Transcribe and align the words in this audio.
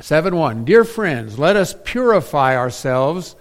7 0.00 0.34
1. 0.34 0.64
Dear 0.64 0.84
friends, 0.84 1.38
let 1.38 1.56
us 1.56 1.74
purify 1.84 2.56
ourselves 2.56 3.36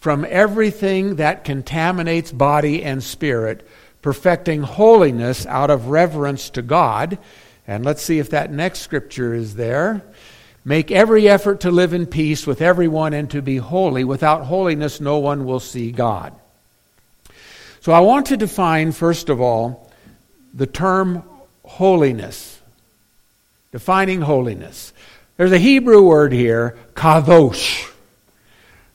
from 0.00 0.26
everything 0.28 1.16
that 1.16 1.44
contaminates 1.44 2.30
body 2.30 2.84
and 2.84 3.02
spirit, 3.02 3.66
perfecting 4.02 4.62
holiness 4.62 5.46
out 5.46 5.70
of 5.70 5.88
reverence 5.88 6.50
to 6.50 6.62
God. 6.62 7.18
And 7.66 7.84
let's 7.84 8.02
see 8.02 8.18
if 8.18 8.30
that 8.30 8.52
next 8.52 8.80
scripture 8.80 9.34
is 9.34 9.56
there. 9.56 10.02
Make 10.64 10.90
every 10.90 11.28
effort 11.28 11.60
to 11.60 11.70
live 11.70 11.92
in 11.92 12.06
peace 12.06 12.46
with 12.46 12.60
everyone 12.60 13.14
and 13.14 13.30
to 13.30 13.40
be 13.40 13.56
holy. 13.56 14.04
Without 14.04 14.44
holiness, 14.44 15.00
no 15.00 15.18
one 15.18 15.44
will 15.44 15.60
see 15.60 15.90
God. 15.90 16.34
So 17.80 17.92
I 17.92 18.00
want 18.00 18.26
to 18.26 18.36
define, 18.36 18.92
first 18.92 19.28
of 19.28 19.40
all, 19.40 19.90
the 20.52 20.66
term 20.66 21.22
holiness. 21.64 22.55
Defining 23.76 24.22
holiness. 24.22 24.94
There's 25.36 25.52
a 25.52 25.58
Hebrew 25.58 26.00
word 26.00 26.32
here, 26.32 26.78
kadosh. 26.94 27.86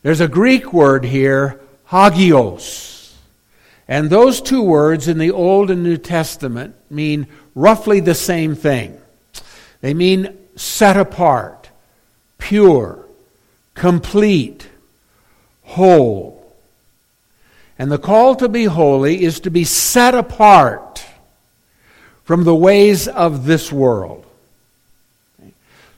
There's 0.02 0.22
a 0.22 0.27
Greek 0.27 0.73
word 0.73 1.05
here, 1.05 1.62
hagios. 1.85 3.13
And 3.88 4.09
those 4.09 4.41
two 4.41 4.63
words 4.63 5.08
in 5.08 5.20
the 5.20 5.30
Old 5.30 5.70
and 5.70 5.84
New 5.84 5.98
Testament 5.98 6.73
mean 6.89 7.27
roughly 7.53 7.99
the 7.99 8.16
same 8.16 8.55
thing. 8.55 8.99
They 9.81 9.94
mean 9.94 10.36
set 10.55 10.98
apart, 10.98 11.70
pure, 12.39 13.05
complete, 13.75 14.67
whole. 15.61 16.55
And 17.77 17.91
the 17.91 18.00
call 18.00 18.34
to 18.38 18.50
be 18.50 18.63
holy 18.63 19.23
is 19.23 19.41
to 19.41 19.52
be 19.52 19.63
set 19.63 20.16
apart 20.16 21.05
from 22.23 22.45
the 22.45 22.55
ways 22.55 23.08
of 23.08 23.45
this 23.45 23.72
world. 23.72 24.25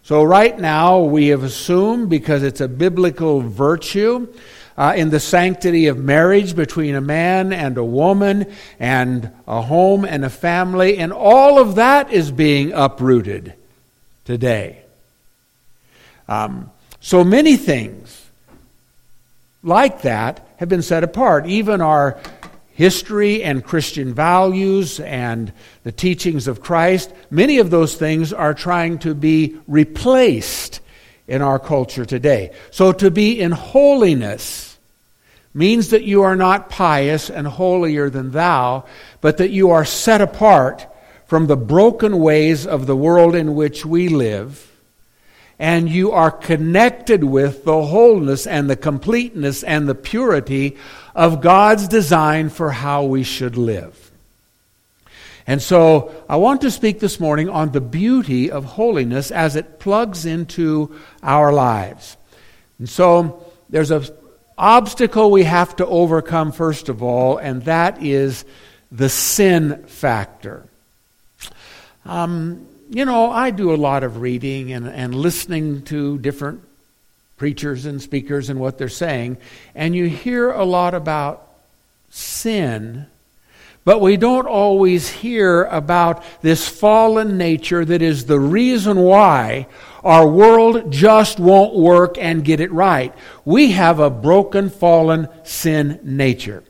So, 0.06 0.22
right 0.22 0.60
now, 0.60 1.00
we 1.00 1.28
have 1.28 1.44
assumed, 1.44 2.10
because 2.10 2.44
it's 2.44 2.60
a 2.60 2.68
biblical 2.68 3.40
virtue, 3.40 4.28
uh, 4.78 4.94
in 4.98 5.12
the 5.12 5.20
sanctity 5.20 5.88
of 5.88 5.98
marriage 5.98 6.56
between 6.56 6.96
a 6.96 7.02
man 7.02 7.54
and 7.54 7.78
a 7.78 7.86
woman, 7.86 8.52
and 8.80 9.32
a 9.48 9.62
home 9.62 10.04
and 10.04 10.26
a 10.26 10.30
family, 10.30 10.98
and 10.98 11.14
all 11.14 11.58
of 11.58 11.76
that 11.76 12.12
is 12.12 12.32
being 12.32 12.74
uprooted 12.74 13.54
today. 14.26 14.82
Um, 16.28 16.70
so 17.00 17.24
many 17.24 17.56
things 17.56 18.26
like 19.64 20.02
that 20.02 20.46
have 20.58 20.68
been 20.68 20.82
set 20.82 21.04
apart. 21.04 21.46
Even 21.46 21.80
our 21.80 22.20
history 22.74 23.44
and 23.44 23.64
Christian 23.64 24.14
values 24.14 25.00
and 25.00 25.54
the 25.84 25.92
teachings 25.92 26.48
of 26.48 26.62
Christ, 26.62 27.14
many 27.30 27.60
of 27.60 27.70
those 27.70 27.96
things 27.96 28.34
are 28.34 28.54
trying 28.54 29.00
to 29.00 29.14
be 29.14 29.58
replaced 29.68 30.82
in 31.28 31.42
our 31.42 31.60
culture 31.60 32.06
today. 32.06 32.52
So 32.72 32.92
to 32.94 33.10
be 33.10 33.40
in 33.40 33.52
holiness 33.52 34.78
means 35.54 35.90
that 35.90 36.04
you 36.04 36.24
are 36.24 36.36
not 36.36 36.70
pious 36.70 37.30
and 37.30 37.46
holier 37.46 38.10
than 38.10 38.32
thou, 38.32 38.86
but 39.22 39.38
that 39.38 39.52
you 39.52 39.70
are 39.70 39.86
set 39.86 40.20
apart 40.20 40.88
from 41.28 41.46
the 41.46 41.56
broken 41.56 42.20
ways 42.20 42.66
of 42.66 42.88
the 42.88 42.96
world 42.96 43.36
in 43.36 43.56
which 43.56 43.86
we 43.86 44.10
live 44.10 44.72
and 45.60 45.90
you 45.90 46.12
are 46.12 46.32
connected 46.32 47.24
with 47.24 47.64
the 47.64 47.86
wholeness 47.86 48.48
and 48.48 48.70
the 48.70 48.76
completeness 48.76 49.64
and 49.64 49.88
the 49.88 49.96
purity 49.96 50.76
of 51.16 51.42
God's 51.42 51.88
design 51.88 52.50
for 52.50 52.72
how 52.72 53.04
we 53.04 53.24
should 53.24 53.58
live. 53.58 54.12
And 55.46 55.62
so 55.62 56.14
I 56.30 56.38
want 56.38 56.62
to 56.62 56.72
speak 56.72 57.00
this 57.00 57.20
morning 57.20 57.50
on 57.50 57.72
the 57.72 57.82
beauty 57.82 58.50
of 58.50 58.64
holiness 58.64 59.30
as 59.30 59.56
it 59.56 59.80
plugs 59.80 60.26
into 60.26 60.96
our 61.22 61.52
lives. 61.52 62.16
And 62.80 62.90
so 62.90 63.46
there's 63.70 63.92
an 63.92 64.06
obstacle 64.58 65.32
we 65.32 65.44
have 65.44 65.76
to 65.78 65.86
overcome, 65.86 66.52
first 66.52 66.88
of 66.88 67.04
all, 67.04 67.38
and 67.38 67.64
that 67.66 68.02
is 68.02 68.46
the 68.92 69.10
sin 69.10 69.84
factor. 69.88 70.64
Um, 72.06 72.66
you 72.90 73.06
know, 73.06 73.30
I 73.32 73.52
do 73.52 73.74
a 73.74 73.76
lot 73.76 74.04
of 74.04 74.22
reading 74.22 74.72
and, 74.72 74.88
and 74.88 75.16
listening 75.16 75.82
to 75.84 76.20
different 76.20 76.62
preachers 77.44 77.86
and 77.86 78.02
speakers 78.02 78.50
and 78.50 78.58
what 78.58 78.78
they're 78.78 78.88
saying, 78.88 79.36
and 79.76 79.94
you 79.94 80.08
hear 80.08 80.50
a 80.50 80.64
lot 80.64 80.94
about 80.94 81.46
sin, 82.10 83.06
but 83.84 84.00
we 84.00 84.16
don't 84.16 84.48
always 84.48 85.10
hear 85.10 85.66
about 85.66 86.24
this 86.42 86.70
fallen 86.70 87.38
nature 87.38 87.84
that 87.84 88.02
is 88.02 88.28
the 88.28 88.40
reason 88.40 88.98
why 88.98 89.68
our 90.06 90.26
world 90.26 90.90
just 90.90 91.38
won't 91.38 91.76
work 91.76 92.18
and 92.18 92.46
get 92.46 92.62
it 92.62 92.72
right. 92.72 93.14
We 93.44 93.72
have 93.72 94.00
a 94.00 94.10
broken, 94.10 94.70
fallen 94.70 95.28
sin 95.44 96.00
nature. 96.02 96.64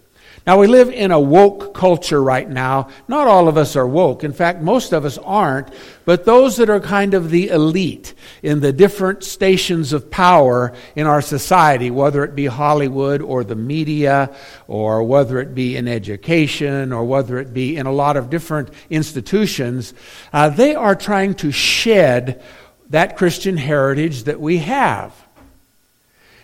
Now, 0.46 0.60
we 0.60 0.68
live 0.68 0.90
in 0.90 1.12
a 1.12 1.20
woke 1.20 1.74
culture 1.74 2.22
right 2.22 2.50
now. 2.50 2.90
Not 3.08 3.28
all 3.28 3.48
of 3.48 3.56
us 3.56 3.78
are 3.78 3.88
woke. 3.88 4.26
In 4.26 4.34
fact, 4.34 4.62
most 4.62 4.92
of 4.92 5.06
us 5.06 5.18
aren't. 5.18 5.70
But 6.04 6.26
those 6.26 6.58
that 6.58 6.70
are 6.70 6.82
kind 6.82 7.14
of 7.14 7.30
the 7.30 7.48
elite 7.48 8.14
in 8.42 8.60
the 8.60 8.74
different 8.74 9.24
stations 9.24 9.94
of 9.94 10.12
power 10.12 10.74
in 10.98 11.08
our 11.08 11.22
society, 11.22 11.92
whether 11.92 12.26
it 12.26 12.36
be 12.36 12.48
Hollywood 12.48 13.22
or 13.22 13.46
the 13.46 13.56
media, 13.56 14.36
or 14.68 15.02
whether 15.04 15.40
it 15.40 15.56
be 15.56 15.78
in 15.78 15.88
education, 15.88 16.92
or 16.92 17.06
whether 17.06 17.40
it 17.40 17.54
be 17.54 17.78
in 17.78 17.86
a 17.86 17.94
lot 17.94 18.18
of 18.18 18.30
different 18.30 18.70
institutions, 18.90 19.94
uh, 20.34 20.50
they 20.50 20.76
are 20.76 20.96
trying 20.96 21.36
to 21.36 21.54
shed 21.54 22.44
that 22.90 23.16
Christian 23.16 23.56
heritage 23.56 24.24
that 24.24 24.42
we 24.42 24.58
have. 24.58 25.16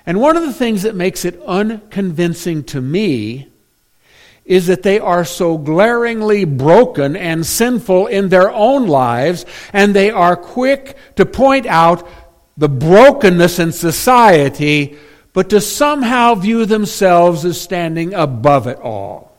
And 0.06 0.22
one 0.22 0.38
of 0.38 0.44
the 0.44 0.54
things 0.54 0.84
that 0.84 0.96
makes 0.96 1.26
it 1.26 1.42
unconvincing 1.42 2.64
to 2.66 2.80
me 2.80 3.50
is 4.50 4.66
that 4.66 4.82
they 4.82 5.00
are 5.00 5.24
so 5.24 5.60
glaringly 5.60 6.44
broken 6.44 7.16
and 7.16 7.46
sinful 7.46 8.08
in 8.08 8.30
their 8.30 8.52
own 8.52 8.88
lives, 8.88 9.46
and 9.72 9.94
they 9.94 10.10
are 10.10 10.36
quick 10.36 10.98
to 11.16 11.24
point 11.24 11.68
out 11.68 12.10
the 12.58 12.68
brokenness 12.68 13.59
in 13.59 13.72
society, 13.72 14.98
but 15.34 15.52
to 15.52 15.62
somehow 15.62 16.34
view 16.34 16.66
themselves 16.66 17.46
as 17.46 17.62
standing 17.62 18.16
above 18.16 18.66
it 18.66 18.80
all. 18.80 19.38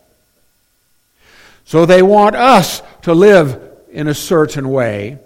So 1.65 1.87
they 1.87 2.03
want 2.03 2.37
us 2.37 2.81
to 3.03 3.13
live 3.13 3.61
in 3.91 4.07
a 4.07 4.15
certain 4.15 4.69
way, 4.69 5.19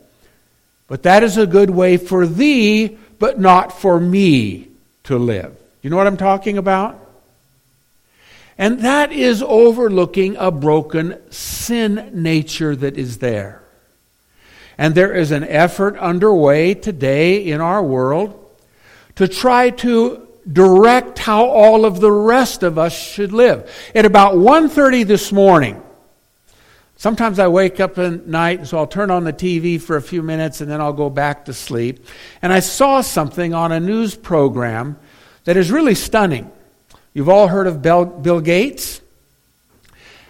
but 0.89 1.03
that 1.03 1.23
is 1.23 1.37
a 1.37 1.47
good 1.47 1.69
way 1.69 1.99
for 1.99 2.27
thee, 2.27 2.97
but 3.19 3.39
not 3.39 3.79
for 3.79 4.01
me 4.01 4.69
to 5.05 5.19
live. 5.19 5.55
You 5.83 5.91
know 5.91 5.99
what 5.99 6.07
I'm 6.07 6.17
talking 6.17 6.57
about? 6.57 7.04
And 8.57 8.81
that 8.81 9.13
is 9.13 9.43
overlooking 9.43 10.37
a 10.37 10.51
broken 10.51 11.19
sin 11.31 12.11
nature 12.13 12.77
that 12.77 12.97
is 12.97 13.19
there. 13.19 13.63
And 14.79 14.95
there 14.95 15.13
is 15.13 15.31
an 15.31 15.45
effort 15.45 15.97
underway 15.99 16.75
today 16.75 17.45
in 17.45 17.61
our 17.61 17.83
world 17.83 18.41
to 19.17 19.29
try 19.29 19.71
to 19.71 20.27
direct 20.51 21.19
how 21.19 21.47
all 21.47 21.85
of 21.85 22.01
the 22.01 22.13
rest 22.13 22.63
of 22.63 22.79
us 22.79 22.97
should 22.97 23.33
live. 23.33 23.71
At 23.95 24.05
about 24.05 24.37
1:30 24.37 25.05
this 25.05 25.33
morning, 25.33 25.81
sometimes 26.97 27.39
I 27.39 27.49
wake 27.49 27.81
up 27.81 27.99
at 27.99 28.27
night, 28.27 28.67
so 28.67 28.79
I'll 28.79 28.87
turn 28.87 29.11
on 29.11 29.25
the 29.25 29.33
TV 29.33 29.79
for 29.79 29.97
a 29.97 30.03
few 30.03 30.23
minutes 30.23 30.61
and 30.61 30.71
then 30.71 30.81
I'll 30.81 30.93
go 30.93 31.09
back 31.09 31.47
to 31.47 31.55
sleep. 31.55 32.05
And 32.43 32.53
I 32.53 32.61
saw 32.61 33.01
something 33.01 33.55
on 33.55 33.73
a 33.73 33.81
news 33.81 34.15
program 34.15 34.97
that 35.45 35.57
is 35.57 35.71
really 35.71 35.95
stunning. 35.95 36.51
You've 37.15 37.29
all 37.29 37.47
heard 37.47 37.69
of 37.69 37.81
Bill 37.81 38.41
Gates, 38.41 39.01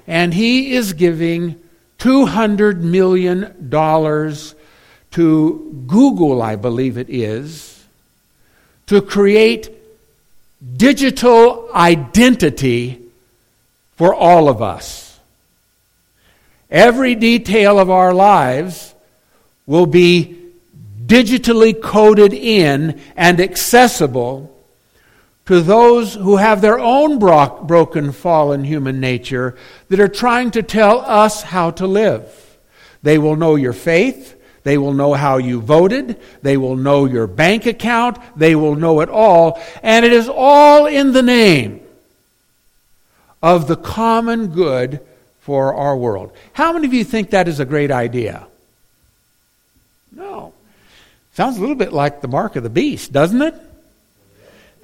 and 0.06 0.34
he 0.34 0.74
is 0.74 0.92
giving 0.92 1.58
$200 1.98 2.80
million 2.82 3.70
to 5.12 5.84
Google, 5.86 6.42
I 6.42 6.56
believe 6.56 6.98
it 6.98 7.08
is, 7.08 7.82
to 8.86 9.00
create 9.00 9.70
digital 10.76 11.70
identity 11.74 13.00
for 13.96 14.14
all 14.14 14.50
of 14.50 14.60
us. 14.60 15.18
Every 16.70 17.14
detail 17.14 17.78
of 17.78 17.88
our 17.88 18.12
lives 18.12 18.94
will 19.66 19.86
be 19.86 20.36
digitally 21.06 21.80
coded 21.80 22.34
in 22.34 23.00
and 23.16 23.40
accessible 23.40 24.53
to 25.46 25.60
those 25.60 26.14
who 26.14 26.36
have 26.36 26.60
their 26.60 26.78
own 26.78 27.18
bro- 27.18 27.62
broken, 27.64 28.12
fallen 28.12 28.64
human 28.64 29.00
nature 29.00 29.56
that 29.88 30.00
are 30.00 30.08
trying 30.08 30.50
to 30.52 30.62
tell 30.62 31.00
us 31.00 31.42
how 31.42 31.70
to 31.72 31.86
live. 31.86 32.58
They 33.02 33.18
will 33.18 33.36
know 33.36 33.54
your 33.54 33.74
faith. 33.74 34.40
They 34.62 34.78
will 34.78 34.94
know 34.94 35.12
how 35.12 35.36
you 35.36 35.60
voted. 35.60 36.18
They 36.40 36.56
will 36.56 36.76
know 36.76 37.04
your 37.04 37.26
bank 37.26 37.66
account. 37.66 38.18
They 38.34 38.54
will 38.54 38.76
know 38.76 39.00
it 39.00 39.10
all. 39.10 39.62
And 39.82 40.06
it 40.06 40.12
is 40.12 40.28
all 40.28 40.86
in 40.86 41.12
the 41.12 41.22
name 41.22 41.82
of 43.42 43.68
the 43.68 43.76
common 43.76 44.46
good 44.46 45.00
for 45.40 45.74
our 45.74 45.94
world. 45.94 46.32
How 46.54 46.72
many 46.72 46.86
of 46.86 46.94
you 46.94 47.04
think 47.04 47.30
that 47.30 47.46
is 47.46 47.60
a 47.60 47.66
great 47.66 47.90
idea? 47.90 48.46
No. 50.10 50.54
Sounds 51.34 51.58
a 51.58 51.60
little 51.60 51.76
bit 51.76 51.92
like 51.92 52.22
the 52.22 52.28
mark 52.28 52.56
of 52.56 52.62
the 52.62 52.70
beast, 52.70 53.12
doesn't 53.12 53.42
it? 53.42 53.54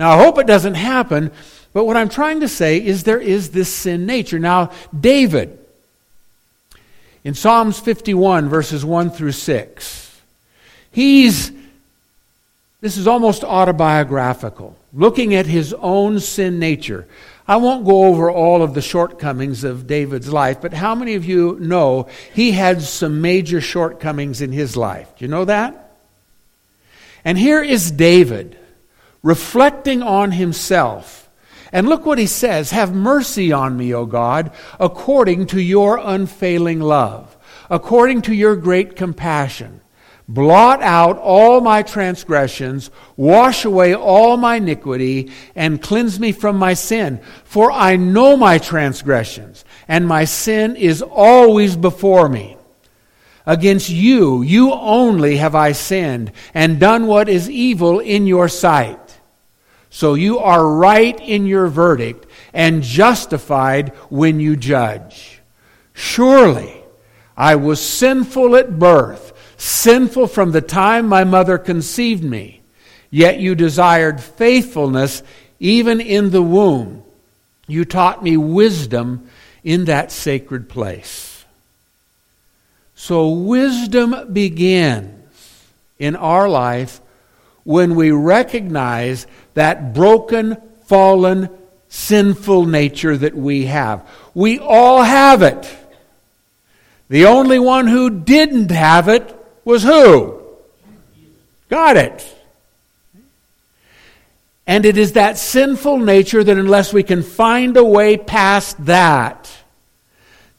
Now, 0.00 0.12
I 0.12 0.24
hope 0.24 0.38
it 0.38 0.46
doesn't 0.46 0.76
happen, 0.76 1.30
but 1.74 1.84
what 1.84 1.98
I'm 1.98 2.08
trying 2.08 2.40
to 2.40 2.48
say 2.48 2.82
is 2.82 3.04
there 3.04 3.20
is 3.20 3.50
this 3.50 3.70
sin 3.70 4.06
nature. 4.06 4.38
Now, 4.38 4.70
David, 4.98 5.58
in 7.22 7.34
Psalms 7.34 7.78
51, 7.78 8.48
verses 8.48 8.82
1 8.82 9.10
through 9.10 9.32
6, 9.32 10.20
he's, 10.90 11.52
this 12.80 12.96
is 12.96 13.06
almost 13.06 13.44
autobiographical, 13.44 14.74
looking 14.94 15.34
at 15.34 15.44
his 15.44 15.74
own 15.74 16.18
sin 16.18 16.58
nature. 16.58 17.06
I 17.46 17.56
won't 17.56 17.84
go 17.84 18.04
over 18.04 18.30
all 18.30 18.62
of 18.62 18.72
the 18.72 18.80
shortcomings 18.80 19.64
of 19.64 19.86
David's 19.86 20.32
life, 20.32 20.62
but 20.62 20.72
how 20.72 20.94
many 20.94 21.14
of 21.14 21.26
you 21.26 21.58
know 21.60 22.08
he 22.32 22.52
had 22.52 22.80
some 22.80 23.20
major 23.20 23.60
shortcomings 23.60 24.40
in 24.40 24.50
his 24.50 24.78
life? 24.78 25.14
Do 25.18 25.26
you 25.26 25.30
know 25.30 25.44
that? 25.44 25.92
And 27.22 27.36
here 27.36 27.62
is 27.62 27.90
David 27.90 28.56
reflecting 29.22 30.02
on 30.02 30.32
himself. 30.32 31.28
And 31.72 31.88
look 31.88 32.04
what 32.04 32.18
he 32.18 32.26
says 32.26 32.70
Have 32.70 32.94
mercy 32.94 33.52
on 33.52 33.76
me, 33.76 33.94
O 33.94 34.06
God, 34.06 34.52
according 34.78 35.46
to 35.46 35.60
your 35.60 35.98
unfailing 35.98 36.80
love, 36.80 37.36
according 37.68 38.22
to 38.22 38.34
your 38.34 38.56
great 38.56 38.96
compassion. 38.96 39.80
Blot 40.30 40.80
out 40.80 41.18
all 41.18 41.60
my 41.60 41.82
transgressions, 41.82 42.92
wash 43.16 43.64
away 43.64 43.96
all 43.96 44.36
my 44.36 44.56
iniquity, 44.56 45.32
and 45.56 45.82
cleanse 45.82 46.20
me 46.20 46.30
from 46.30 46.56
my 46.56 46.74
sin. 46.74 47.20
For 47.42 47.72
I 47.72 47.96
know 47.96 48.36
my 48.36 48.58
transgressions, 48.58 49.64
and 49.88 50.06
my 50.06 50.24
sin 50.24 50.76
is 50.76 51.02
always 51.02 51.74
before 51.74 52.28
me. 52.28 52.56
Against 53.44 53.90
you, 53.90 54.42
you 54.42 54.72
only 54.72 55.38
have 55.38 55.56
I 55.56 55.72
sinned, 55.72 56.30
and 56.54 56.78
done 56.78 57.08
what 57.08 57.28
is 57.28 57.50
evil 57.50 57.98
in 57.98 58.28
your 58.28 58.48
sight. 58.48 59.09
So 59.90 60.14
you 60.14 60.38
are 60.38 60.66
right 60.66 61.18
in 61.20 61.46
your 61.46 61.66
verdict, 61.66 62.26
and 62.52 62.82
justified 62.82 63.90
when 64.08 64.40
you 64.40 64.56
judge. 64.56 65.40
Surely 65.92 66.72
I 67.36 67.56
was 67.56 67.80
sinful 67.80 68.56
at 68.56 68.78
birth 68.78 69.30
sinful 69.60 70.26
from 70.26 70.52
the 70.52 70.62
time 70.62 71.06
my 71.06 71.24
mother 71.24 71.58
conceived 71.58 72.24
me. 72.24 72.62
Yet 73.10 73.40
you 73.40 73.54
desired 73.54 74.20
faithfulness 74.20 75.22
even 75.58 76.00
in 76.00 76.30
the 76.30 76.42
womb. 76.42 77.02
You 77.66 77.84
taught 77.84 78.22
me 78.22 78.36
wisdom 78.36 79.28
in 79.62 79.84
that 79.84 80.12
sacred 80.12 80.68
place. 80.68 81.44
So, 82.94 83.28
wisdom 83.28 84.32
begins 84.32 85.66
in 85.98 86.16
our 86.16 86.48
life 86.48 87.00
when 87.64 87.94
we 87.94 88.10
recognize 88.10 89.26
that 89.54 89.94
broken, 89.94 90.56
fallen, 90.86 91.48
sinful 91.88 92.66
nature 92.66 93.16
that 93.16 93.34
we 93.34 93.66
have. 93.66 94.08
We 94.34 94.58
all 94.58 95.02
have 95.02 95.42
it. 95.42 95.76
The 97.08 97.26
only 97.26 97.58
one 97.58 97.88
who 97.88 98.10
didn't 98.10 98.70
have 98.70 99.08
it 99.08 99.36
was 99.64 99.82
who? 99.82 100.40
Got 101.68 101.96
it. 101.96 102.36
And 104.66 104.84
it 104.84 104.96
is 104.96 105.12
that 105.12 105.36
sinful 105.36 105.98
nature 105.98 106.44
that, 106.44 106.56
unless 106.56 106.92
we 106.92 107.02
can 107.02 107.24
find 107.24 107.76
a 107.76 107.84
way 107.84 108.16
past 108.16 108.84
that, 108.86 109.50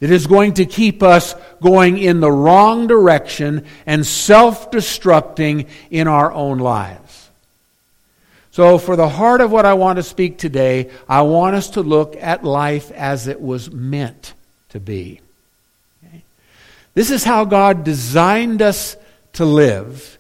that 0.02 0.12
is 0.12 0.28
going 0.28 0.56
to 0.56 0.66
keep 0.66 1.02
us 1.02 1.34
going 1.62 1.98
in 1.98 2.20
the 2.20 2.32
wrong 2.32 2.88
direction 2.88 3.66
and 3.86 4.06
self 4.06 4.72
destructing 4.72 5.70
in 5.90 6.08
our 6.08 6.32
own 6.32 6.58
lives. 6.58 7.30
So, 8.52 8.78
for 8.78 8.98
the 8.98 9.08
heart 9.08 9.40
of 9.40 9.52
what 9.52 9.66
I 9.66 9.76
want 9.76 9.98
to 9.98 10.04
speak 10.04 10.38
today, 10.38 10.92
I 11.08 11.22
want 11.22 11.56
us 11.56 11.70
to 11.72 11.82
look 11.82 12.18
at 12.18 12.44
life 12.44 12.92
as 12.92 13.28
it 13.28 13.40
was 13.40 13.72
meant 13.72 14.34
to 14.70 14.80
be. 14.80 15.22
This 16.94 17.12
is 17.12 17.24
how 17.24 17.46
God 17.46 17.86
designed 17.86 18.62
us 18.62 18.98
to 19.34 19.46
live. 19.46 20.18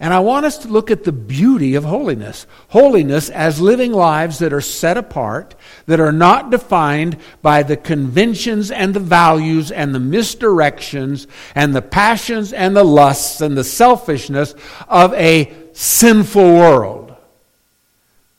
And 0.00 0.14
I 0.14 0.20
want 0.20 0.46
us 0.46 0.58
to 0.58 0.68
look 0.68 0.92
at 0.92 1.02
the 1.02 1.10
beauty 1.10 1.74
of 1.74 1.84
holiness. 1.84 2.46
Holiness 2.68 3.30
as 3.30 3.60
living 3.60 3.92
lives 3.92 4.38
that 4.38 4.52
are 4.52 4.60
set 4.60 4.96
apart, 4.96 5.56
that 5.86 5.98
are 5.98 6.12
not 6.12 6.50
defined 6.50 7.16
by 7.42 7.64
the 7.64 7.76
conventions 7.76 8.70
and 8.70 8.94
the 8.94 9.00
values 9.00 9.72
and 9.72 9.92
the 9.92 9.98
misdirections 9.98 11.26
and 11.56 11.74
the 11.74 11.82
passions 11.82 12.52
and 12.52 12.76
the 12.76 12.84
lusts 12.84 13.40
and 13.40 13.58
the 13.58 13.64
selfishness 13.64 14.54
of 14.86 15.12
a 15.14 15.52
sinful 15.72 16.54
world, 16.54 17.16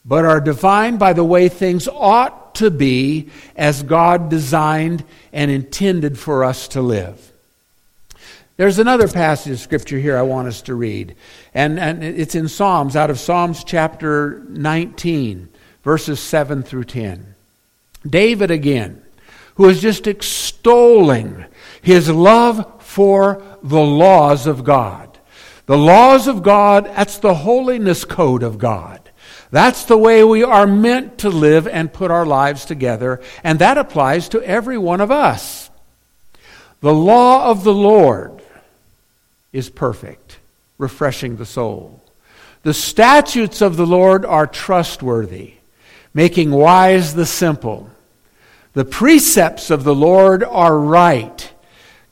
but 0.06 0.24
are 0.24 0.40
defined 0.40 0.98
by 0.98 1.12
the 1.12 1.26
way 1.26 1.50
things 1.50 1.90
ought 1.90 2.56
to 2.56 2.72
be 2.72 3.30
as 3.58 3.84
God 3.84 4.30
designed 4.30 5.04
and 5.34 5.52
intended 5.52 6.18
for 6.18 6.46
us 6.46 6.70
to 6.70 6.82
live. 6.82 7.29
There's 8.60 8.78
another 8.78 9.08
passage 9.08 9.54
of 9.54 9.60
scripture 9.62 9.98
here 9.98 10.18
I 10.18 10.24
want 10.24 10.50
us 10.50 10.64
to 10.64 10.76
read, 10.76 11.16
and, 11.54 11.80
and 11.80 12.04
it's 12.04 12.36
in 12.36 12.50
Psalms, 12.50 12.98
out 12.98 13.10
of 13.10 13.18
Psalms 13.18 13.64
chapter 13.64 14.44
19, 14.50 15.48
verses 15.82 16.20
7 16.20 16.64
through 16.64 16.84
10. 16.84 17.36
David 18.06 18.52
again, 18.52 19.02
who 19.56 19.70
is 19.70 19.82
just 19.82 20.08
extolling 20.08 21.46
his 21.82 22.10
love 22.10 22.84
for 22.84 23.42
the 23.64 23.80
laws 23.80 24.46
of 24.46 24.66
God. 24.66 25.18
The 25.66 25.78
laws 25.78 26.28
of 26.28 26.44
God, 26.44 26.84
that's 26.84 27.20
the 27.20 27.36
holiness 27.36 28.04
code 28.04 28.44
of 28.44 28.58
God. 28.58 29.10
That's 29.52 29.86
the 29.86 29.98
way 29.98 30.22
we 30.26 30.44
are 30.44 30.68
meant 30.68 31.20
to 31.20 31.30
live 31.30 31.66
and 31.66 31.94
put 31.94 32.12
our 32.12 32.26
lives 32.26 32.66
together, 32.66 33.22
and 33.42 33.60
that 33.60 33.78
applies 33.78 34.28
to 34.28 34.44
every 34.44 34.78
one 34.78 35.00
of 35.00 35.12
us. 35.12 35.70
The 36.82 36.94
law 36.94 37.50
of 37.50 37.64
the 37.64 37.74
Lord 37.74 38.39
is 39.52 39.70
perfect, 39.70 40.40
refreshing 40.78 41.38
the 41.38 41.46
soul. 41.46 42.04
The 42.64 42.74
statutes 42.74 43.62
of 43.62 43.78
the 43.78 43.88
Lord 43.88 44.26
are 44.26 44.48
trustworthy, 44.48 45.56
making 46.14 46.52
wise 46.52 47.16
the 47.16 47.26
simple. 47.26 47.90
The 48.74 48.86
precepts 48.86 49.70
of 49.70 49.84
the 49.84 49.96
Lord 49.96 50.44
are 50.44 50.78
right, 50.78 51.52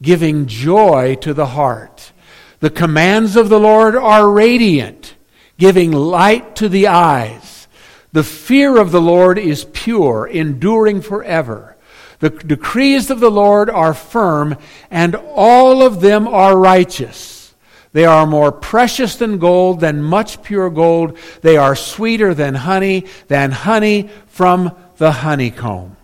giving 0.02 0.48
joy 0.48 1.16
to 1.22 1.34
the 1.34 1.48
heart. 1.48 2.12
The 2.60 2.70
commands 2.70 3.36
of 3.36 3.50
the 3.50 3.60
Lord 3.60 3.96
are 3.96 4.30
radiant, 4.30 5.16
giving 5.58 5.92
light 5.92 6.56
to 6.58 6.70
the 6.70 6.88
eyes. 6.88 7.68
The 8.14 8.24
fear 8.24 8.78
of 8.78 8.92
the 8.92 9.02
Lord 9.02 9.38
is 9.38 9.66
pure, 9.66 10.26
enduring 10.26 11.02
forever. 11.02 11.77
The 12.20 12.30
decrees 12.30 13.12
of 13.12 13.20
the 13.20 13.30
Lord 13.30 13.70
are 13.70 13.94
firm, 13.94 14.58
and 14.90 15.16
all 15.16 15.84
of 15.84 16.02
them 16.02 16.28
are 16.28 16.58
righteous. 16.58 17.54
They 17.94 18.06
are 18.06 18.26
more 18.26 18.52
precious 18.52 19.16
than 19.16 19.38
gold, 19.38 19.80
than 19.80 20.04
much 20.04 20.44
pure 20.44 20.70
gold. 20.70 21.18
They 21.42 21.58
are 21.58 21.76
sweeter 21.76 22.34
than 22.34 22.56
honey, 22.56 23.06
than 23.28 23.52
honey 23.52 24.10
from 24.28 24.76
the 24.98 25.12
honeycomb. 25.12 25.96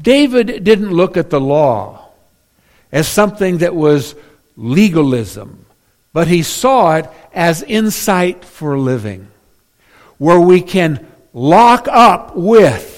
David 0.00 0.64
didn't 0.64 0.90
look 0.90 1.16
at 1.16 1.30
the 1.30 1.40
law 1.40 2.08
as 2.90 3.06
something 3.06 3.58
that 3.58 3.74
was 3.74 4.14
legalism, 4.56 5.64
but 6.12 6.28
he 6.28 6.42
saw 6.42 6.96
it 6.96 7.08
as 7.32 7.62
insight 7.62 8.44
for 8.44 8.78
living, 8.78 9.28
where 10.18 10.40
we 10.40 10.60
can 10.60 11.06
lock 11.32 11.86
up 11.88 12.36
with 12.36 12.91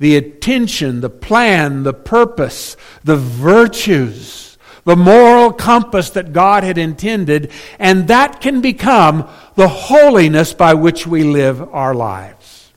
the 0.00 0.16
attention, 0.16 1.02
the 1.02 1.10
plan, 1.10 1.84
the 1.84 1.92
purpose, 1.92 2.76
the 3.04 3.16
virtues, 3.16 4.58
the 4.84 4.96
moral 4.96 5.52
compass 5.52 6.10
that 6.10 6.32
God 6.32 6.64
had 6.64 6.78
intended, 6.78 7.52
and 7.78 8.08
that 8.08 8.40
can 8.40 8.62
become 8.62 9.28
the 9.54 9.68
holiness 9.68 10.54
by 10.54 10.74
which 10.74 11.06
we 11.06 11.22
live 11.22 11.62
our 11.72 11.94
lives. 11.94 12.72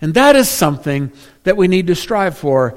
And 0.00 0.14
that 0.14 0.34
is 0.34 0.48
something 0.48 1.12
that 1.44 1.58
we 1.58 1.68
need 1.68 1.86
to 1.88 1.94
strive 1.94 2.36
for. 2.36 2.76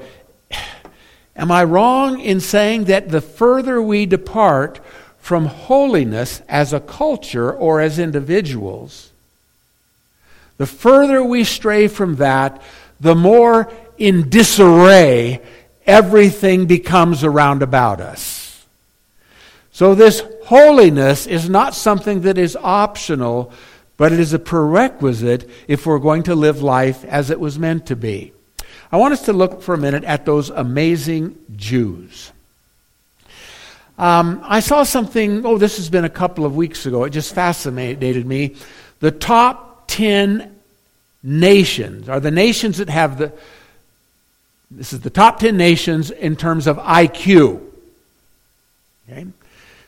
Am 1.34 1.50
I 1.50 1.64
wrong 1.64 2.20
in 2.20 2.40
saying 2.40 2.84
that 2.84 3.08
the 3.08 3.22
further 3.22 3.80
we 3.80 4.04
depart 4.04 4.78
from 5.18 5.46
holiness 5.46 6.42
as 6.48 6.74
a 6.74 6.80
culture 6.80 7.50
or 7.50 7.80
as 7.80 7.98
individuals, 7.98 9.10
the 10.58 10.66
further 10.66 11.24
we 11.24 11.44
stray 11.44 11.88
from 11.88 12.16
that, 12.16 12.60
the 13.00 13.14
more 13.14 13.72
in 13.98 14.28
disarray 14.28 15.40
everything 15.86 16.66
becomes 16.66 17.24
around 17.24 17.62
about 17.62 18.00
us. 18.00 18.64
So, 19.72 19.94
this 19.94 20.22
holiness 20.44 21.26
is 21.26 21.48
not 21.48 21.74
something 21.74 22.22
that 22.22 22.36
is 22.36 22.56
optional, 22.56 23.52
but 23.96 24.12
it 24.12 24.20
is 24.20 24.32
a 24.32 24.38
prerequisite 24.38 25.48
if 25.68 25.86
we're 25.86 25.98
going 25.98 26.24
to 26.24 26.34
live 26.34 26.62
life 26.62 27.04
as 27.04 27.30
it 27.30 27.40
was 27.40 27.58
meant 27.58 27.86
to 27.86 27.96
be. 27.96 28.32
I 28.92 28.96
want 28.96 29.12
us 29.12 29.22
to 29.22 29.32
look 29.32 29.62
for 29.62 29.74
a 29.74 29.78
minute 29.78 30.04
at 30.04 30.26
those 30.26 30.50
amazing 30.50 31.38
Jews. 31.56 32.32
Um, 33.96 34.40
I 34.42 34.60
saw 34.60 34.82
something, 34.82 35.44
oh, 35.44 35.58
this 35.58 35.76
has 35.76 35.90
been 35.90 36.04
a 36.04 36.10
couple 36.10 36.44
of 36.44 36.56
weeks 36.56 36.86
ago. 36.86 37.04
It 37.04 37.10
just 37.10 37.34
fascinated 37.34 38.26
me. 38.26 38.56
The 39.00 39.10
top 39.10 39.84
10 39.88 40.59
nations 41.22 42.08
are 42.08 42.20
the 42.20 42.30
nations 42.30 42.78
that 42.78 42.88
have 42.88 43.18
the, 43.18 43.32
this 44.70 44.92
is 44.92 45.00
the 45.00 45.10
top 45.10 45.40
10 45.40 45.56
nations 45.56 46.10
in 46.10 46.36
terms 46.36 46.66
of 46.66 46.78
IQ. 46.78 47.60
Okay? 49.08 49.26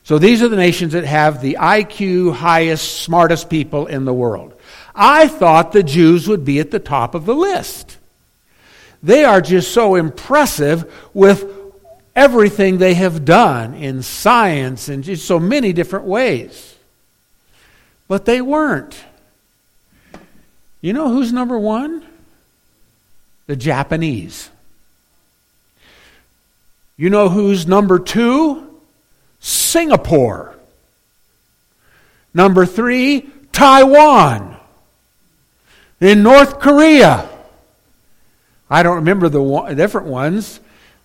So 0.05 0.19
these 0.19 0.43
are 0.43 0.49
the 0.49 0.57
nations 0.57 0.95
that 0.95 1.05
have 1.05 1.41
the 1.41 1.59
IQ 1.61 2.35
highest, 2.35 3.03
smartest 3.03 3.49
people 3.49 3.87
in 3.87 4.05
the 4.05 4.13
world. 4.13 4.55
I 4.95 5.29
thought 5.29 5.73
the 5.73 5.83
Jews 5.83 6.29
would 6.29 6.45
be 6.45 6.59
at 6.59 6.71
the 6.71 6.81
top 6.81 7.15
of 7.15 7.25
the 7.25 7.35
list. 7.35 7.99
They 9.03 9.25
are 9.25 9.41
just 9.41 9.73
so 9.73 9.95
impressive 9.95 10.93
with 11.15 11.45
everything 12.15 12.79
they 12.79 12.95
have 12.95 13.25
done 13.25 13.75
in 13.75 14.03
science 14.03 14.89
and 14.89 15.03
just 15.03 15.25
so 15.25 15.41
many 15.41 15.73
different 15.73 16.05
ways. 16.05 16.77
But 18.07 18.27
they 18.27 18.41
weren't. 18.41 19.03
You 20.83 20.93
know 20.93 21.09
who's 21.09 21.33
number 21.33 21.59
one? 21.59 22.05
The 23.47 23.57
Japanese. 23.57 24.51
You 26.97 27.09
know 27.09 27.29
who's 27.29 27.67
number 27.67 28.01
two? 28.01 28.81
Singapore. 29.39 30.57
Number 32.35 32.67
three, 32.67 33.31
Taiwan. 33.53 34.57
In 36.01 36.25
North 36.25 36.59
Korea. 36.59 37.29
I 38.69 38.83
don't 38.83 38.97
remember 38.97 39.29
the 39.29 39.43
one, 39.43 39.77
different 39.77 40.09
ones. 40.09 40.59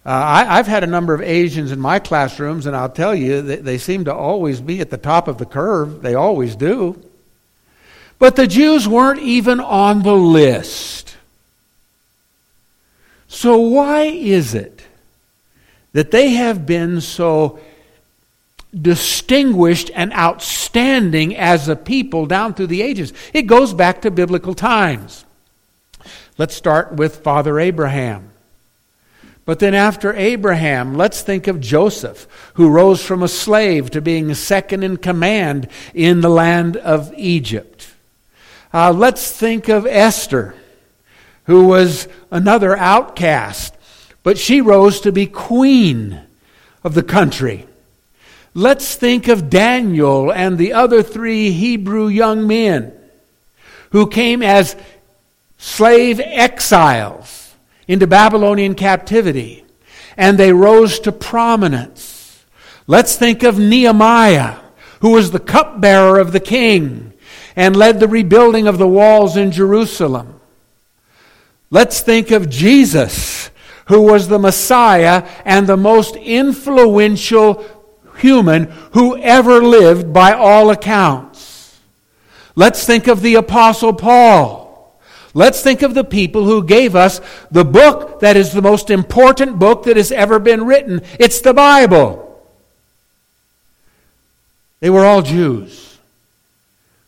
Uh, 0.03 0.10
I, 0.10 0.55
have 0.55 0.67
had 0.67 0.84
a 0.84 0.88
number 0.88 1.13
of 1.13 1.22
Asians 1.22 1.72
in 1.72 1.79
my 1.79 2.00
classrooms, 2.00 2.65
and 2.65 2.75
I'll 2.75 2.89
tell 2.89 3.13
you, 3.13 3.41
they, 3.41 3.57
they 3.57 3.77
seem 3.77 4.05
to 4.05 4.13
always 4.13 4.62
be 4.62 4.79
at 4.79 4.89
the 4.89 4.98
top 4.98 5.27
of 5.27 5.38
the 5.38 5.46
curve. 5.46 6.01
They 6.01 6.15
always 6.15 6.55
do. 6.55 7.00
But 8.19 8.36
the 8.36 8.47
Jews 8.47 8.88
weren't 8.88 9.21
even 9.21 9.59
on 9.59 10.01
the 10.01 10.15
list. 10.15 11.15
So, 13.27 13.57
why 13.57 14.03
is 14.03 14.55
it 14.55 14.81
that 15.93 16.12
they 16.12 16.31
have 16.31 16.65
been 16.65 17.01
so 17.01 17.59
distinguished 18.79 19.91
and 19.93 20.12
outstanding 20.13 21.36
as 21.36 21.67
a 21.67 21.75
people 21.75 22.25
down 22.25 22.55
through 22.55 22.67
the 22.67 22.81
ages? 22.81 23.13
It 23.33 23.43
goes 23.43 23.74
back 23.74 24.01
to 24.01 24.12
biblical 24.12 24.55
times. 24.55 25.25
Let's 26.38 26.55
start 26.55 26.93
with 26.93 27.17
Father 27.17 27.59
Abraham. 27.59 28.31
But 29.45 29.59
then, 29.59 29.74
after 29.74 30.13
Abraham, 30.13 30.95
let's 30.95 31.21
think 31.21 31.47
of 31.47 31.62
Joseph, 31.62 32.27
who 32.55 32.69
rose 32.69 33.05
from 33.05 33.24
a 33.24 33.29
slave 33.29 33.91
to 33.91 34.01
being 34.01 34.33
second 34.33 34.83
in 34.83 34.97
command 34.97 35.69
in 35.93 36.21
the 36.21 36.29
land 36.29 36.75
of 36.75 37.13
Egypt. 37.15 37.93
Uh, 38.77 38.93
let's 38.93 39.31
think 39.31 39.69
of 39.69 39.88
Esther, 39.88 40.53
who 41.46 41.65
was 41.65 42.07
another 42.29 42.77
outcast, 42.77 43.74
but 44.22 44.38
she 44.38 44.62
rose 44.62 45.01
to 45.01 45.12
be 45.12 45.25
queen 45.25 46.22
of 46.84 46.93
the 46.93 47.01
country. 47.01 47.65
Let's 48.53 48.93
think 48.93 49.29
of 49.29 49.50
Daniel 49.50 50.31
and 50.31 50.60
the 50.60 50.74
other 50.74 51.01
three 51.01 51.50
Hebrew 51.50 52.07
young 52.07 52.46
men 52.46 52.93
who 53.93 54.05
came 54.05 54.43
as 54.43 54.75
slave 55.57 56.19
exiles 56.19 57.55
into 57.88 58.05
Babylonian 58.05 58.75
captivity, 58.75 59.65
and 60.15 60.38
they 60.38 60.53
rose 60.53 61.00
to 61.00 61.12
prominence. 61.12 62.46
Let's 62.86 63.15
think 63.15 63.41
of 63.41 63.57
Nehemiah, 63.57 64.60
who 65.01 65.13
was 65.13 65.31
the 65.31 65.39
cupbearer 65.39 66.19
of 66.19 66.31
the 66.31 66.39
king 66.39 67.13
and 67.57 67.75
led 67.75 67.99
the 67.99 68.07
rebuilding 68.07 68.67
of 68.67 68.77
the 68.77 68.87
walls 68.87 69.35
in 69.35 69.51
Jerusalem. 69.51 70.39
Let's 71.69 71.99
think 71.99 72.31
of 72.31 72.49
Jesus, 72.49 73.49
who 73.87 74.03
was 74.03 74.29
the 74.29 74.39
Messiah 74.39 75.27
and 75.43 75.67
the 75.67 75.75
most 75.75 76.15
influential 76.15 77.65
human 78.19 78.71
who 78.93 79.17
ever 79.17 79.61
lived 79.61 80.13
by 80.13 80.31
all 80.31 80.69
accounts. 80.69 81.77
Let's 82.55 82.85
think 82.85 83.07
of 83.07 83.21
the 83.21 83.35
Apostle 83.35 83.93
Paul 83.93 84.67
Let's 85.37 85.61
think 85.61 85.83
of 85.83 85.93
the 85.93 86.03
people 86.03 86.45
who 86.45 86.63
gave 86.63 86.95
us 86.95 87.21
the 87.51 87.63
book 87.63 88.21
that 88.21 88.35
is 88.35 88.53
the 88.53 88.61
most 88.63 88.89
important 88.89 89.59
book 89.59 89.83
that 89.83 89.95
has 89.95 90.11
ever 90.11 90.39
been 90.39 90.65
written. 90.65 91.03
It's 91.19 91.41
the 91.41 91.53
Bible. 91.53 92.43
They 94.79 94.89
were 94.89 95.05
all 95.05 95.21
Jews. 95.21 95.97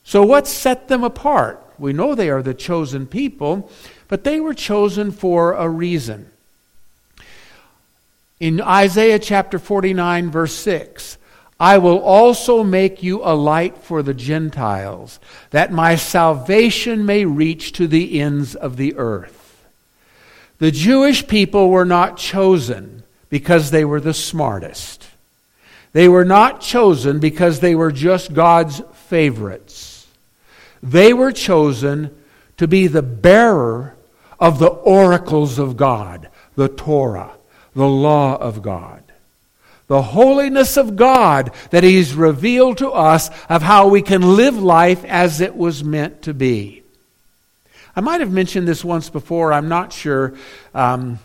So, 0.09 0.23
what 0.23 0.47
set 0.47 0.87
them 0.87 1.03
apart? 1.03 1.63
We 1.77 1.93
know 1.93 2.15
they 2.15 2.31
are 2.31 2.41
the 2.41 2.55
chosen 2.55 3.05
people, 3.05 3.69
but 4.07 4.23
they 4.23 4.39
were 4.39 4.55
chosen 4.55 5.11
for 5.11 5.53
a 5.53 5.69
reason. 5.69 6.31
In 8.39 8.59
Isaiah 8.59 9.19
chapter 9.19 9.59
49, 9.59 10.31
verse 10.31 10.55
6, 10.55 11.19
I 11.59 11.77
will 11.77 11.99
also 11.99 12.63
make 12.63 13.03
you 13.03 13.21
a 13.23 13.35
light 13.35 13.77
for 13.77 14.01
the 14.01 14.15
Gentiles, 14.15 15.19
that 15.51 15.71
my 15.71 15.95
salvation 15.95 17.05
may 17.05 17.25
reach 17.25 17.73
to 17.73 17.85
the 17.85 18.19
ends 18.19 18.55
of 18.55 18.77
the 18.77 18.95
earth. 18.95 19.63
The 20.57 20.71
Jewish 20.71 21.27
people 21.27 21.69
were 21.69 21.85
not 21.85 22.17
chosen 22.17 23.03
because 23.29 23.69
they 23.69 23.85
were 23.85 24.01
the 24.01 24.15
smartest. 24.15 25.05
They 25.93 26.09
were 26.09 26.25
not 26.25 26.61
chosen 26.61 27.19
because 27.19 27.59
they 27.59 27.75
were 27.75 27.91
just 27.91 28.33
God's 28.33 28.81
favorites. 29.07 29.88
They 30.81 31.13
were 31.13 31.31
chosen 31.31 32.15
to 32.57 32.67
be 32.67 32.87
the 32.87 33.01
bearer 33.01 33.95
of 34.39 34.59
the 34.59 34.67
oracles 34.67 35.59
of 35.59 35.77
God, 35.77 36.29
the 36.55 36.69
Torah, 36.69 37.31
the 37.75 37.87
law 37.87 38.37
of 38.37 38.61
God 38.61 39.03
the 39.89 40.01
holiness 40.03 40.77
of 40.77 40.95
God 40.95 41.51
that 41.71 41.83
He's 41.83 42.13
revealed 42.13 42.77
to 42.77 42.91
us 42.91 43.29
of 43.49 43.63
how 43.63 43.87
we 43.87 44.01
can 44.03 44.37
live 44.37 44.55
life 44.55 45.03
as 45.03 45.41
it 45.41 45.55
was 45.55 45.83
meant 45.83 46.21
to 46.21 46.33
be. 46.33 46.83
I 47.95 48.01
might 48.01 48.21
have 48.21 48.31
mentioned 48.31 48.67
this 48.67 48.85
once 48.85 49.09
before, 49.09 49.51
I'm 49.51 49.67
not 49.67 49.91
sure. 49.91 50.35
Um, 50.73 51.19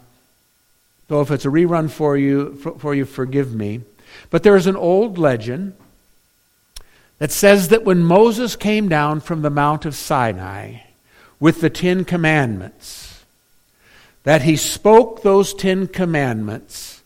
if 1.11 1.30
it's 1.30 1.44
a 1.44 1.49
rerun 1.49 1.90
for 1.90 2.16
you, 2.16 2.54
for, 2.56 2.78
for 2.78 2.94
you, 2.94 3.04
forgive 3.04 3.54
me. 3.54 3.82
But 4.30 4.42
there's 4.42 4.66
an 4.66 4.76
old 4.76 5.18
legend 5.18 5.76
that 7.24 7.32
says 7.32 7.68
that 7.68 7.86
when 7.86 8.04
Moses 8.04 8.54
came 8.54 8.86
down 8.86 9.18
from 9.18 9.40
the 9.40 9.48
Mount 9.48 9.86
of 9.86 9.94
Sinai 9.94 10.80
with 11.40 11.62
the 11.62 11.70
Ten 11.70 12.04
Commandments, 12.04 13.24
that 14.24 14.42
he 14.42 14.56
spoke 14.56 15.22
those 15.22 15.54
Ten 15.54 15.86
Commandments 15.86 17.00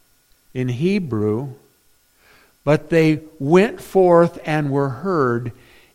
in 0.53 0.67
Hebrew, 0.71 1.51
but 2.65 2.91
they 2.91 3.21
went 3.39 3.81
forth 3.81 4.41
and 4.45 4.73
were 4.73 4.89
heard 4.89 5.53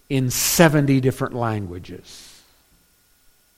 in 0.10 0.30
70 0.30 1.02
different 1.02 1.34
languages. 1.36 2.42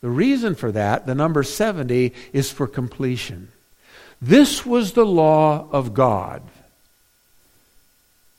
The 0.02 0.10
reason 0.10 0.56
for 0.56 0.72
that, 0.72 1.06
the 1.06 1.14
number 1.14 1.44
70, 1.44 2.12
is 2.34 2.52
for 2.52 2.66
completion. 2.66 3.50
This 4.20 4.66
was 4.66 4.94
the 4.94 5.06
law 5.06 5.70
of 5.72 5.94
God. 5.94 6.42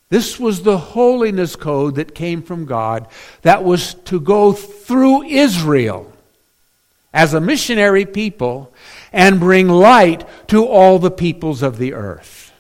This 0.09 0.39
was 0.39 0.63
the 0.63 0.79
holiness 0.79 1.57
code 1.57 1.97
that 1.97 2.15
came 2.15 2.43
from 2.43 2.65
God 2.65 3.09
that 3.43 3.65
was 3.65 3.95
to 4.05 4.21
go 4.21 4.53
through 4.53 5.25
Israel 5.25 6.13
as 7.13 7.35
a 7.35 7.41
missionary 7.41 8.07
people 8.07 8.73
and 9.13 9.41
bring 9.41 9.69
light 9.69 10.25
to 10.49 10.67
all 10.67 10.99
the 10.99 11.11
peoples 11.11 11.63
of 11.63 11.79
the 11.79 11.95
earth. 11.95 12.53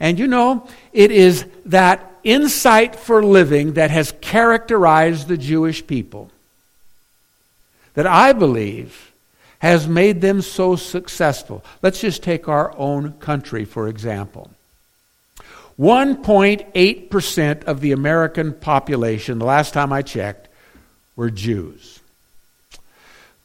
And 0.00 0.18
you 0.18 0.26
know, 0.26 0.66
it 0.92 1.10
is 1.10 1.44
that 1.66 2.12
insight 2.24 2.94
for 2.94 3.22
living 3.22 3.74
that 3.74 3.90
has 3.90 4.14
characterized 4.20 5.28
the 5.28 5.36
Jewish 5.36 5.86
people 5.86 6.30
that 7.94 8.06
I 8.06 8.32
believe 8.32 9.12
has 9.58 9.88
made 9.88 10.20
them 10.20 10.40
so 10.40 10.76
successful. 10.76 11.64
Let's 11.82 12.00
just 12.00 12.22
take 12.22 12.48
our 12.48 12.72
own 12.78 13.14
country, 13.14 13.64
for 13.64 13.88
example. 13.88 14.50
1.8% 15.78 17.64
of 17.64 17.80
the 17.80 17.92
American 17.92 18.52
population, 18.52 19.38
the 19.38 19.44
last 19.44 19.72
time 19.72 19.92
I 19.92 20.02
checked, 20.02 20.48
were 21.14 21.30
Jews. 21.30 22.00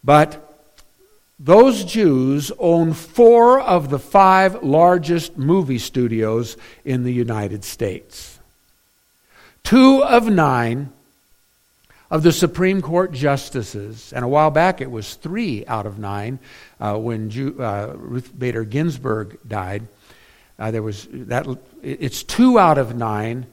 But 0.03 0.53
those 1.39 1.83
Jews 1.83 2.51
own 2.57 2.93
four 2.93 3.59
of 3.59 3.89
the 3.89 3.99
five 3.99 4.63
largest 4.63 5.37
movie 5.37 5.77
studios 5.77 6.57
in 6.85 7.03
the 7.03 7.13
United 7.13 7.63
States. 7.63 8.39
Two 9.63 10.03
of 10.03 10.29
nine 10.29 10.91
of 12.09 12.23
the 12.23 12.31
Supreme 12.31 12.81
Court 12.81 13.11
justices, 13.11 14.13
and 14.13 14.23
a 14.23 14.27
while 14.27 14.51
back 14.51 14.81
it 14.81 14.91
was 14.91 15.15
three 15.15 15.65
out 15.65 15.85
of 15.85 15.97
nine 15.97 16.39
uh, 16.79 16.95
when 16.97 17.29
Ju- 17.29 17.59
uh, 17.59 17.93
Ruth 17.95 18.31
Bader 18.37 18.65
Ginsburg 18.65 19.39
died, 19.47 19.87
Uh, 20.59 20.71
there 20.71 20.83
was 20.83 21.07
that. 21.11 21.47
It's 21.81 22.23
two 22.23 22.59
out 22.59 22.77
of 22.77 22.95
nine 22.95 23.47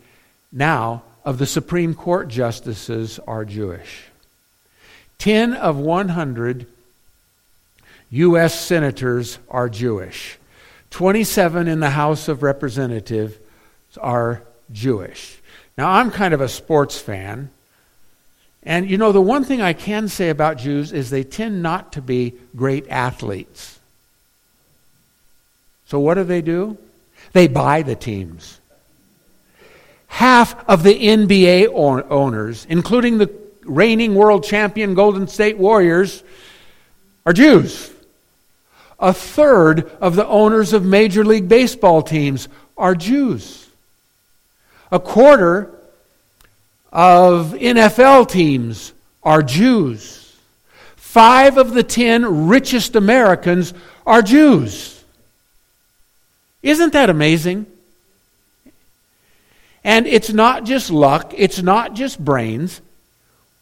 now 0.53 1.03
of 1.25 1.39
the 1.39 1.47
Supreme 1.47 1.95
Court 1.95 2.29
justices 2.29 3.19
are 3.27 3.45
Jewish. 3.45 4.05
Ten 5.19 5.55
of 5.55 5.77
100 5.77 6.67
U.S. 8.11 8.59
senators 8.59 9.39
are 9.49 9.69
Jewish. 9.69 10.39
27 10.91 11.69
in 11.69 11.81
the 11.81 11.91
House 11.91 12.27
of 12.29 12.43
Representatives 12.43 13.37
are 13.99 14.43
Jewish. 14.73 15.39
Now, 15.79 15.91
I'm 15.91 16.11
kind 16.11 16.35
of 16.35 16.41
a 16.41 16.49
sports 16.49 16.99
fan. 16.99 17.51
And 18.63 18.91
you 18.91 18.99
know, 18.99 19.13
the 19.13 19.21
one 19.21 19.45
thing 19.45 19.63
I 19.63 19.73
can 19.73 20.09
say 20.09 20.29
about 20.29 20.59
Jews 20.59 20.93
is 20.93 21.11
they 21.11 21.25
tend 21.25 21.63
not 21.63 21.93
to 21.95 22.03
be 22.03 22.35
great 22.57 22.89
athletes. 22.89 23.79
So, 25.87 25.99
what 25.99 26.15
do 26.15 26.25
they 26.25 26.43
do? 26.43 26.77
They 27.33 27.49
buy 27.49 27.83
the 27.83 27.95
teams. 27.95 28.61
Half 30.09 30.69
of 30.69 30.83
the 30.83 30.95
NBA 30.95 31.69
owners, 31.73 32.67
including 32.69 33.19
the 33.19 33.31
reigning 33.65 34.15
world 34.15 34.45
champion 34.45 34.95
Golden 34.95 35.29
State 35.29 35.57
Warriors, 35.57 36.23
are 37.25 37.33
Jews. 37.33 37.91
A 38.99 39.13
third 39.13 39.91
of 40.01 40.17
the 40.17 40.27
owners 40.27 40.73
of 40.73 40.85
Major 40.85 41.25
League 41.25 41.49
Baseball 41.49 42.03
teams 42.03 42.49
are 42.77 42.95
Jews. 42.95 43.69
A 44.93 44.99
quarter 44.99 45.71
of 46.93 47.53
NFL 47.53 48.29
teams 48.29 48.93
are 49.23 49.43
Jews. 49.43 50.37
Five 50.97 51.57
of 51.57 51.73
the 51.73 51.83
ten 51.83 52.49
richest 52.49 52.97
Americans 52.97 53.73
are 54.07 54.23
Jews. 54.23 55.00
Isn't 56.63 56.93
that 56.93 57.11
amazing? 57.11 57.67
And 59.83 60.07
it's 60.07 60.31
not 60.31 60.65
just 60.65 60.91
luck, 60.91 61.33
it's 61.37 61.63
not 61.63 61.95
just 61.95 62.23
brains. 62.23 62.81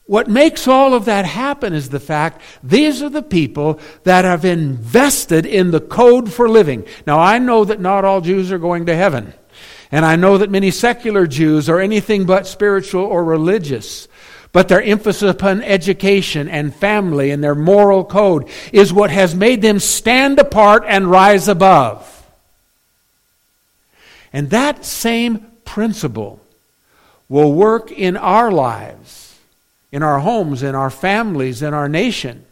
What 0.07 0.27
makes 0.27 0.67
all 0.67 0.95
of 0.95 1.05
that 1.05 1.27
happen 1.27 1.75
is 1.75 1.91
the 1.91 2.01
fact 2.01 2.41
these 2.63 3.03
are 3.03 3.11
the 3.11 3.23
people 3.23 3.79
that 4.05 4.25
have 4.25 4.45
invested 4.45 5.45
in 5.45 5.71
the 5.71 5.81
code 5.81 6.33
for 6.33 6.49
living. 6.49 6.87
Now, 7.07 7.19
I 7.19 7.39
know 7.39 7.65
that 7.67 7.79
not 7.79 8.07
all 8.07 8.23
Jews 8.23 8.51
are 8.51 8.59
going 8.59 8.87
to 8.87 8.97
heaven. 8.97 9.35
And 9.93 10.05
I 10.05 10.17
know 10.17 10.39
that 10.39 10.51
many 10.51 10.71
secular 10.71 11.27
Jews 11.27 11.69
are 11.69 11.79
anything 11.79 12.25
but 12.25 12.47
spiritual 12.47 13.05
or 13.05 13.23
religious. 13.23 14.09
But 14.53 14.69
their 14.69 14.83
emphasis 14.83 15.31
upon 15.31 15.63
education 15.63 16.49
and 16.49 16.75
family 16.75 17.31
and 17.31 17.45
their 17.45 17.55
moral 17.55 18.03
code 18.03 18.49
is 18.73 18.93
what 18.93 19.11
has 19.11 19.35
made 19.35 19.61
them 19.61 19.79
stand 19.79 20.39
apart 20.39 20.85
and 20.87 21.11
rise 21.11 21.49
above. 21.49 22.18
And 24.33 24.51
that 24.51 24.85
same 24.85 25.47
principle 25.65 26.41
will 27.29 27.53
work 27.53 27.93
in 27.93 28.17
our 28.17 28.51
lives, 28.51 29.39
in 29.93 30.03
our 30.03 30.21
homes, 30.21 30.63
in 30.63 30.75
our 30.75 30.91
families, 30.91 31.63
in 31.63 31.75
our 31.75 31.89
nation, 31.89 32.45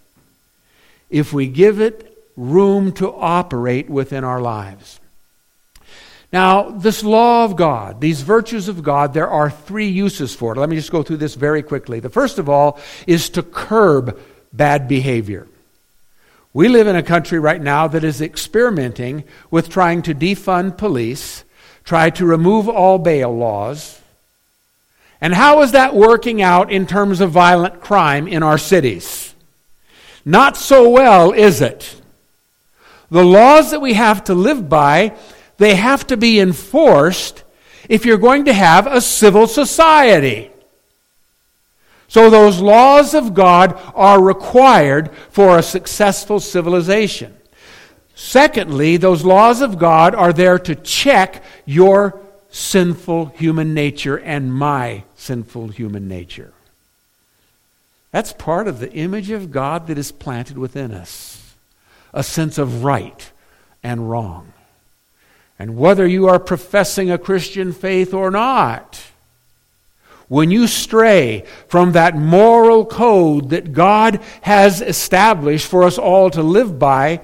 if 1.10 1.32
we 1.32 1.46
give 1.46 1.80
it 1.80 2.12
room 2.36 2.92
to 2.92 3.12
operate 3.14 3.88
within 3.88 4.24
our 4.24 4.40
lives. 4.40 5.00
Now, 6.32 6.70
this 6.70 7.02
law 7.02 7.44
of 7.44 7.56
God, 7.56 8.00
these 8.00 8.20
virtues 8.22 8.68
of 8.68 8.82
God, 8.82 9.14
there 9.14 9.28
are 9.28 9.48
three 9.48 9.88
uses 9.88 10.34
for 10.34 10.52
it. 10.52 10.58
Let 10.58 10.68
me 10.68 10.76
just 10.76 10.90
go 10.90 11.02
through 11.02 11.18
this 11.18 11.34
very 11.34 11.62
quickly. 11.62 12.00
The 12.00 12.10
first 12.10 12.38
of 12.38 12.48
all 12.48 12.78
is 13.06 13.30
to 13.30 13.42
curb 13.42 14.18
bad 14.52 14.88
behavior. 14.88 15.46
We 16.52 16.68
live 16.68 16.86
in 16.86 16.96
a 16.96 17.02
country 17.02 17.38
right 17.38 17.60
now 17.60 17.86
that 17.88 18.02
is 18.02 18.20
experimenting 18.20 19.24
with 19.50 19.68
trying 19.68 20.02
to 20.02 20.14
defund 20.14 20.78
police, 20.78 21.44
try 21.86 22.10
to 22.10 22.26
remove 22.26 22.68
all 22.68 22.98
bail 22.98 23.34
laws. 23.34 24.00
And 25.20 25.32
how 25.32 25.62
is 25.62 25.72
that 25.72 25.94
working 25.94 26.42
out 26.42 26.70
in 26.70 26.86
terms 26.86 27.22
of 27.22 27.30
violent 27.30 27.80
crime 27.80 28.28
in 28.28 28.42
our 28.42 28.58
cities? 28.58 29.34
Not 30.26 30.58
so 30.58 30.90
well, 30.90 31.32
is 31.32 31.62
it? 31.62 32.02
The 33.10 33.24
laws 33.24 33.70
that 33.70 33.80
we 33.80 33.94
have 33.94 34.24
to 34.24 34.34
live 34.34 34.68
by 34.68 35.16
they 35.58 35.74
have 35.74 36.06
to 36.08 36.16
be 36.16 36.38
enforced 36.38 37.44
if 37.88 38.04
you're 38.04 38.18
going 38.18 38.44
to 38.46 38.52
have 38.52 38.86
a 38.86 39.00
civil 39.00 39.46
society. 39.46 40.50
So 42.08 42.30
those 42.30 42.60
laws 42.60 43.14
of 43.14 43.34
God 43.34 43.80
are 43.94 44.22
required 44.22 45.10
for 45.30 45.58
a 45.58 45.62
successful 45.62 46.40
civilization. 46.40 47.35
Secondly, 48.16 48.96
those 48.96 49.24
laws 49.24 49.60
of 49.60 49.78
God 49.78 50.14
are 50.14 50.32
there 50.32 50.58
to 50.58 50.74
check 50.74 51.44
your 51.66 52.18
sinful 52.50 53.26
human 53.26 53.74
nature 53.74 54.16
and 54.16 54.52
my 54.52 55.04
sinful 55.16 55.68
human 55.68 56.08
nature. 56.08 56.54
That's 58.12 58.32
part 58.32 58.68
of 58.68 58.80
the 58.80 58.90
image 58.90 59.30
of 59.30 59.50
God 59.52 59.86
that 59.88 59.98
is 59.98 60.10
planted 60.10 60.56
within 60.56 60.92
us 60.92 61.42
a 62.14 62.22
sense 62.22 62.56
of 62.56 62.82
right 62.82 63.30
and 63.82 64.10
wrong. 64.10 64.54
And 65.58 65.76
whether 65.76 66.06
you 66.06 66.26
are 66.26 66.38
professing 66.38 67.10
a 67.10 67.18
Christian 67.18 67.74
faith 67.74 68.14
or 68.14 68.30
not, 68.30 69.02
when 70.28 70.50
you 70.50 70.66
stray 70.66 71.44
from 71.68 71.92
that 71.92 72.16
moral 72.16 72.86
code 72.86 73.50
that 73.50 73.74
God 73.74 74.22
has 74.40 74.80
established 74.80 75.66
for 75.66 75.82
us 75.82 75.98
all 75.98 76.30
to 76.30 76.42
live 76.42 76.78
by, 76.78 77.20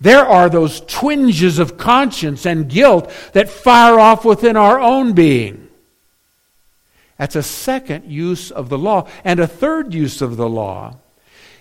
there 0.00 0.26
are 0.26 0.48
those 0.48 0.80
twinges 0.80 1.58
of 1.58 1.76
conscience 1.76 2.44
and 2.46 2.68
guilt 2.68 3.10
that 3.32 3.48
fire 3.48 3.98
off 3.98 4.24
within 4.24 4.56
our 4.56 4.78
own 4.78 5.12
being. 5.12 5.68
That's 7.18 7.36
a 7.36 7.42
second 7.42 8.10
use 8.10 8.50
of 8.50 8.68
the 8.68 8.78
law. 8.78 9.08
And 9.24 9.38
a 9.40 9.46
third 9.46 9.94
use 9.94 10.20
of 10.20 10.36
the 10.36 10.48
law 10.48 10.96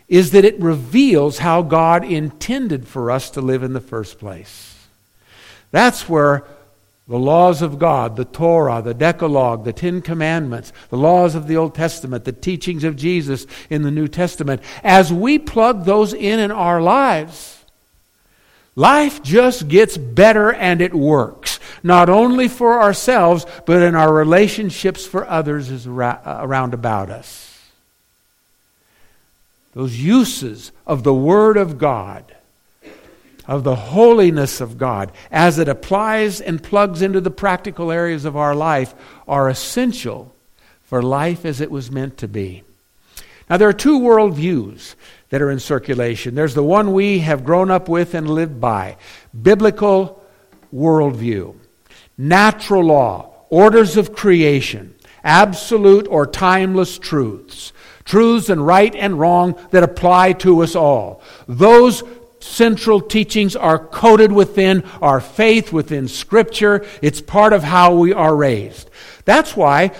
is 0.08 0.32
that 0.32 0.46
it 0.46 0.60
reveals 0.60 1.39
how 1.39 1.62
God 1.62 2.04
intended 2.04 2.88
for 2.88 3.12
us 3.12 3.30
to 3.32 3.41
live 3.41 3.63
in 3.63 3.74
the 3.74 3.80
first 3.80 4.19
place. 4.19 4.88
That's 5.72 6.10
where 6.10 6.43
the 7.08 7.19
laws 7.19 7.62
of 7.62 7.80
God, 7.80 8.15
the 8.15 8.26
Torah, 8.26 8.82
the 8.82 8.93
Decalogue, 8.93 9.65
the 9.65 9.74
Ten 9.74 10.02
Commandments, 10.02 10.72
the 10.89 10.98
laws 10.98 11.36
of 11.36 11.48
the 11.48 11.58
Old 11.58 11.76
Testament, 11.76 12.26
the 12.26 12.32
teachings 12.32 12.84
of 12.84 12.96
Jesus 12.96 13.46
in 13.69 13.82
the 13.82 13.91
New 13.91 14.08
Testament, 14.08 14.62
as 14.84 15.12
we 15.12 15.38
plug 15.38 15.86
those 15.86 16.13
in 16.13 16.39
in 16.39 16.52
our 16.52 16.82
lives, 16.82 17.62
life 18.76 19.22
just 19.24 19.68
gets 19.68 19.98
better 19.98 20.52
and 20.52 20.82
it 20.82 20.94
works. 20.94 21.60
Not 21.84 22.10
only 22.10 22.48
for 22.48 22.82
ourselves, 22.82 23.46
but 23.66 23.82
in 23.82 23.96
our 23.96 24.14
relationships 24.14 25.06
for 25.06 25.28
others 25.28 25.88
uh, 25.88 26.20
around 26.40 26.74
about 26.74 27.10
us. 27.10 27.50
Those 29.74 30.00
uses 30.00 30.72
of 30.86 31.04
the 31.04 31.14
Word 31.14 31.58
of 31.58 31.78
God 31.78 32.34
of 33.48 33.64
the 33.64 33.76
holiness 33.76 34.62
of 34.62 34.78
God 34.78 35.12
as 35.32 35.60
it 35.60 35.68
applies 35.68 36.40
and 36.40 36.64
plugs 36.64 37.02
into 37.02 37.22
the 37.22 37.32
practical 37.32 37.92
areas 37.92 38.26
of 38.26 38.38
our 38.38 38.56
life 38.56 38.94
are 39.28 39.50
essential 39.50 40.34
for 40.86 41.02
life 41.02 41.46
as 41.46 41.60
it 41.60 41.72
was 41.72 41.92
meant 41.92 42.18
to 42.20 42.28
be. 42.28 42.64
Now, 43.50 43.58
there 43.58 43.68
are 43.68 43.74
two 43.74 44.00
worldviews 44.00 44.96
that 45.34 45.41
are 45.41 45.50
in 45.50 45.60
circulation. 45.60 46.36
There's 46.36 46.54
the 46.54 46.63
one 46.63 46.93
we 46.93 47.17
have 47.22 47.43
grown 47.43 47.72
up 47.72 47.89
with 47.89 48.13
and 48.13 48.30
lived 48.30 48.62
by 48.62 48.98
biblical 49.41 50.24
worldview, 50.72 51.56
natural 52.15 52.84
law, 52.84 53.34
orders 53.50 53.98
of 53.98 54.13
creation, 54.13 54.93
absolute 55.24 56.08
or 56.08 56.28
timeless 56.28 57.00
truths, 57.00 57.74
truths 58.06 58.50
and 58.50 58.63
right 58.63 58.93
and 58.93 59.19
wrong 59.19 59.60
that 59.72 59.82
apply 59.82 60.34
to 60.34 60.62
us 60.62 60.76
all. 60.76 61.24
Those 61.48 62.04
central 62.39 63.02
teachings 63.02 63.56
are 63.56 63.80
coded 63.88 64.32
within 64.32 64.84
our 65.02 65.19
faith, 65.19 65.74
within 65.74 66.08
Scripture. 66.08 66.86
It's 67.02 67.22
part 67.22 67.54
of 67.54 67.63
how 67.63 67.96
we 67.96 68.13
are 68.13 68.36
raised. 68.36 68.88
That's 69.26 69.58
why 69.58 69.93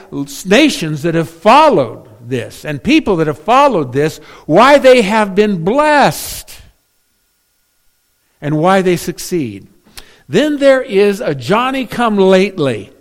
nations 0.46 1.02
that 1.02 1.16
have 1.16 1.28
followed 1.28 2.13
this 2.30 2.66
and 2.66 2.84
people 2.84 3.18
that 3.18 3.28
have 3.28 3.40
followed 3.40 3.94
this, 3.94 4.18
why 4.46 4.78
they 4.78 5.02
have 5.02 5.36
been 5.36 5.64
blessed 5.64 6.62
and 8.42 8.58
why 8.58 8.82
they 8.82 8.98
succeed. 8.98 9.68
Then 10.28 10.58
there 10.58 10.82
is 10.82 11.22
a 11.22 11.36
Johnny 11.36 11.86
come 11.86 12.18
lately 12.18 12.92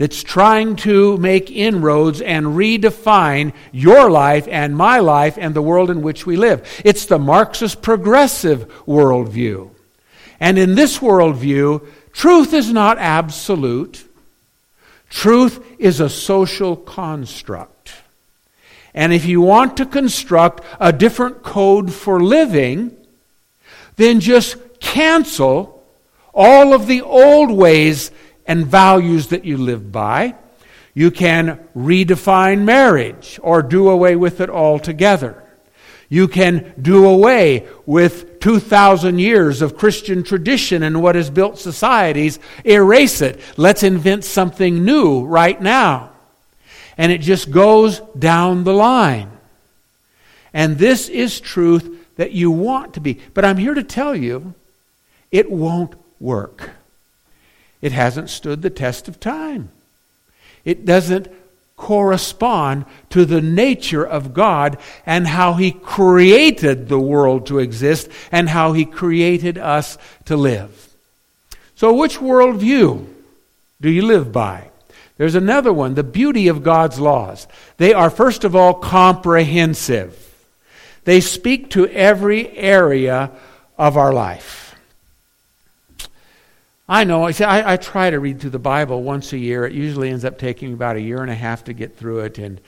that's 0.00 0.22
trying 0.22 0.76
to 0.76 1.18
make 1.18 1.50
inroads 1.50 2.22
and 2.22 2.46
redefine 2.46 3.52
your 3.70 4.10
life 4.10 4.48
and 4.50 4.74
my 4.74 4.98
life 4.98 5.36
and 5.38 5.54
the 5.54 5.60
world 5.60 5.90
in 5.90 6.00
which 6.00 6.24
we 6.24 6.36
live. 6.36 6.66
It's 6.86 7.04
the 7.04 7.18
Marxist 7.18 7.82
progressive 7.82 8.66
worldview. 8.86 9.70
And 10.40 10.58
in 10.58 10.74
this 10.74 11.00
worldview, 11.00 11.86
truth 12.14 12.54
is 12.54 12.72
not 12.72 12.96
absolute, 12.96 14.08
truth 15.10 15.62
is 15.78 16.00
a 16.00 16.08
social 16.08 16.76
construct. 16.76 17.79
And 18.94 19.12
if 19.12 19.24
you 19.24 19.40
want 19.40 19.76
to 19.76 19.86
construct 19.86 20.64
a 20.80 20.92
different 20.92 21.42
code 21.42 21.92
for 21.92 22.20
living, 22.20 22.96
then 23.96 24.20
just 24.20 24.56
cancel 24.80 25.84
all 26.34 26.72
of 26.72 26.86
the 26.86 27.02
old 27.02 27.50
ways 27.50 28.10
and 28.46 28.66
values 28.66 29.28
that 29.28 29.44
you 29.44 29.56
live 29.56 29.92
by. 29.92 30.34
You 30.94 31.10
can 31.10 31.58
redefine 31.76 32.64
marriage 32.64 33.38
or 33.42 33.62
do 33.62 33.88
away 33.88 34.16
with 34.16 34.40
it 34.40 34.50
altogether. 34.50 35.44
You 36.08 36.26
can 36.26 36.74
do 36.80 37.06
away 37.06 37.68
with 37.86 38.40
2,000 38.40 39.20
years 39.20 39.62
of 39.62 39.76
Christian 39.76 40.24
tradition 40.24 40.82
and 40.82 41.00
what 41.00 41.14
has 41.14 41.30
built 41.30 41.58
societies, 41.58 42.40
erase 42.64 43.20
it. 43.20 43.40
Let's 43.56 43.84
invent 43.84 44.24
something 44.24 44.84
new 44.84 45.24
right 45.24 45.60
now. 45.60 46.09
And 47.00 47.10
it 47.10 47.22
just 47.22 47.50
goes 47.50 48.00
down 48.18 48.64
the 48.64 48.74
line. 48.74 49.30
And 50.52 50.76
this 50.76 51.08
is 51.08 51.40
truth 51.40 52.14
that 52.16 52.32
you 52.32 52.50
want 52.50 52.92
to 52.92 53.00
be. 53.00 53.18
But 53.32 53.46
I'm 53.46 53.56
here 53.56 53.72
to 53.72 53.82
tell 53.82 54.14
you 54.14 54.52
it 55.30 55.50
won't 55.50 55.94
work. 56.20 56.72
It 57.80 57.92
hasn't 57.92 58.28
stood 58.28 58.60
the 58.60 58.68
test 58.68 59.08
of 59.08 59.18
time. 59.18 59.70
It 60.66 60.84
doesn't 60.84 61.28
correspond 61.78 62.84
to 63.08 63.24
the 63.24 63.40
nature 63.40 64.06
of 64.06 64.34
God 64.34 64.76
and 65.06 65.26
how 65.26 65.54
He 65.54 65.72
created 65.72 66.90
the 66.90 67.00
world 67.00 67.46
to 67.46 67.60
exist 67.60 68.10
and 68.30 68.46
how 68.46 68.74
He 68.74 68.84
created 68.84 69.56
us 69.56 69.96
to 70.26 70.36
live. 70.36 70.92
So, 71.76 71.94
which 71.94 72.18
worldview 72.18 73.06
do 73.80 73.88
you 73.88 74.02
live 74.02 74.32
by? 74.32 74.69
There's 75.20 75.34
another 75.34 75.70
one 75.70 75.92
the 75.92 76.02
beauty 76.02 76.48
of 76.48 76.62
God's 76.62 76.98
laws. 76.98 77.46
They 77.76 77.92
are, 77.92 78.08
first 78.08 78.42
of 78.42 78.56
all, 78.56 78.72
comprehensive, 78.72 80.16
they 81.04 81.20
speak 81.20 81.68
to 81.72 81.86
every 81.88 82.56
area 82.56 83.30
of 83.76 83.98
our 83.98 84.14
life. 84.14 84.74
I 86.88 87.04
know. 87.04 87.24
I, 87.24 87.32
say, 87.32 87.44
I, 87.44 87.74
I, 87.74 87.76
try 87.76 88.08
to 88.08 88.18
read 88.18 88.40
through 88.40 88.48
the 88.48 88.58
Bible 88.58 89.02
once 89.02 89.34
a 89.34 89.38
year. 89.38 89.66
It 89.66 89.74
usually 89.74 90.08
ends 90.08 90.24
up 90.24 90.38
taking 90.38 90.72
about 90.72 90.96
a 90.96 91.02
year 91.02 91.20
and 91.20 91.30
a 91.30 91.34
half 91.34 91.64
to 91.64 91.74
get 91.74 91.98
through 91.98 92.20
it. 92.20 92.38
And, 92.38 92.58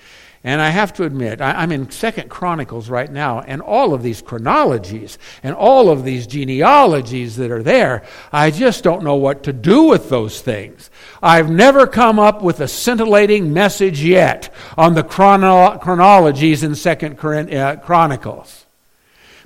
and 0.45 0.61
I 0.61 0.71
have 0.71 0.93
to 0.95 1.05
admit, 1.05 1.41
I, 1.41 1.53
I'm 1.53 1.73
in 1.73 1.91
Second 1.91 2.29
Chronicles 2.29 2.89
right 2.89 3.11
now, 3.11 3.41
and 3.41 3.63
all 3.63 3.95
of 3.95 4.03
these 4.03 4.23
chronologies 4.23 5.19
and 5.43 5.55
all 5.55 5.91
of 5.91 6.05
these 6.05 6.27
genealogies 6.27 7.37
that 7.37 7.51
are 7.51 7.63
there, 7.63 8.05
I 8.33 8.51
just 8.51 8.83
don't 8.83 9.05
know 9.05 9.17
what 9.17 9.43
to 9.45 9.53
do 9.53 9.85
with 9.85 10.09
those 10.09 10.41
things. 10.41 10.91
I've 11.23 11.51
never 11.51 11.87
come 11.87 12.19
up 12.19 12.43
with 12.43 12.61
a 12.61 12.69
scintillating 12.69 13.53
message 13.53 14.03
yet 14.03 14.53
on 14.77 14.95
the 14.95 15.05
chrono- 15.05 15.79
chronologies 15.79 16.63
in 16.63 16.75
Second 16.75 17.19
uh, 17.25 17.77
Chronicles. 17.77 18.67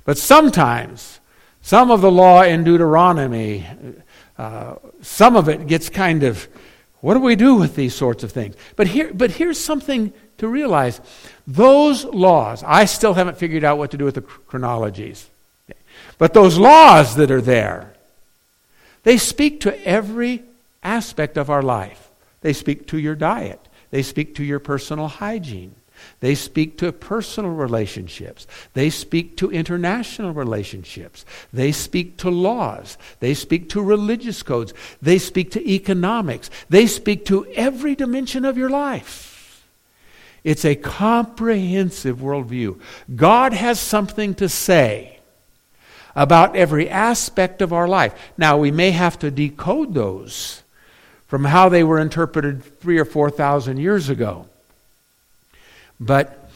But 0.03 0.17
sometimes, 0.17 1.19
some 1.61 1.91
of 1.91 2.01
the 2.01 2.11
law 2.11 2.43
in 2.43 2.63
Deuteronomy 2.63 3.65
uh, 4.37 4.75
some 5.01 5.35
of 5.35 5.49
it 5.49 5.67
gets 5.67 5.89
kind 5.89 6.23
of, 6.23 6.47
what 7.01 7.15
do 7.15 7.19
we 7.19 7.35
do 7.35 7.55
with 7.55 7.75
these 7.75 7.95
sorts 7.95 8.23
of 8.23 8.31
things? 8.31 8.55
But, 8.75 8.87
here, 8.87 9.11
but 9.13 9.31
here's 9.31 9.59
something 9.59 10.13
to 10.37 10.47
realize 10.47 11.01
those 11.45 12.05
laws, 12.05 12.63
I 12.65 12.85
still 12.85 13.13
haven't 13.13 13.37
figured 13.37 13.63
out 13.63 13.77
what 13.77 13.91
to 13.91 13.97
do 13.97 14.05
with 14.05 14.15
the 14.15 14.21
chronologies. 14.21 15.29
But 16.17 16.33
those 16.33 16.57
laws 16.57 17.15
that 17.15 17.31
are 17.31 17.41
there, 17.41 17.93
they 19.03 19.17
speak 19.17 19.61
to 19.61 19.87
every 19.87 20.43
aspect 20.83 21.37
of 21.37 21.49
our 21.49 21.61
life. 21.61 22.09
They 22.41 22.53
speak 22.53 22.87
to 22.87 22.97
your 22.97 23.15
diet, 23.15 23.59
they 23.91 24.03
speak 24.03 24.35
to 24.35 24.43
your 24.43 24.59
personal 24.59 25.07
hygiene, 25.07 25.75
they 26.19 26.35
speak 26.35 26.77
to 26.79 26.91
personal 26.91 27.51
relationships. 27.51 28.47
They 28.73 28.89
speak 28.89 29.37
to 29.37 29.51
international 29.51 30.33
relationships. 30.33 31.25
They 31.53 31.71
speak 31.71 32.17
to 32.17 32.29
laws. 32.29 32.97
They 33.19 33.33
speak 33.33 33.69
to 33.69 33.81
religious 33.81 34.43
codes. 34.43 34.73
They 35.01 35.19
speak 35.19 35.51
to 35.51 35.69
economics. 35.69 36.49
They 36.69 36.87
speak 36.87 37.25
to 37.25 37.45
every 37.47 37.95
dimension 37.95 38.45
of 38.45 38.57
your 38.57 38.69
life. 38.69 39.36
It's 40.43 40.65
a 40.65 40.75
comprehensive 40.75 42.17
worldview. 42.17 42.79
God 43.15 43.53
has 43.53 43.79
something 43.79 44.35
to 44.35 44.47
say 44.47 45.19
about 46.15 46.55
every 46.55 46.89
aspect 46.89 47.61
of 47.61 47.73
our 47.73 47.87
life. 47.87 48.13
Now, 48.37 48.57
we 48.57 48.71
may 48.71 48.91
have 48.91 49.19
to 49.19 49.29
decode 49.29 49.93
those 49.93 50.63
from 51.27 51.45
how 51.45 51.69
they 51.69 51.83
were 51.83 51.99
interpreted 51.99 52.63
three 52.63 52.97
or 52.97 53.05
four 53.05 53.29
thousand 53.29 53.77
years 53.77 54.09
ago 54.09 54.47
but 55.99 56.49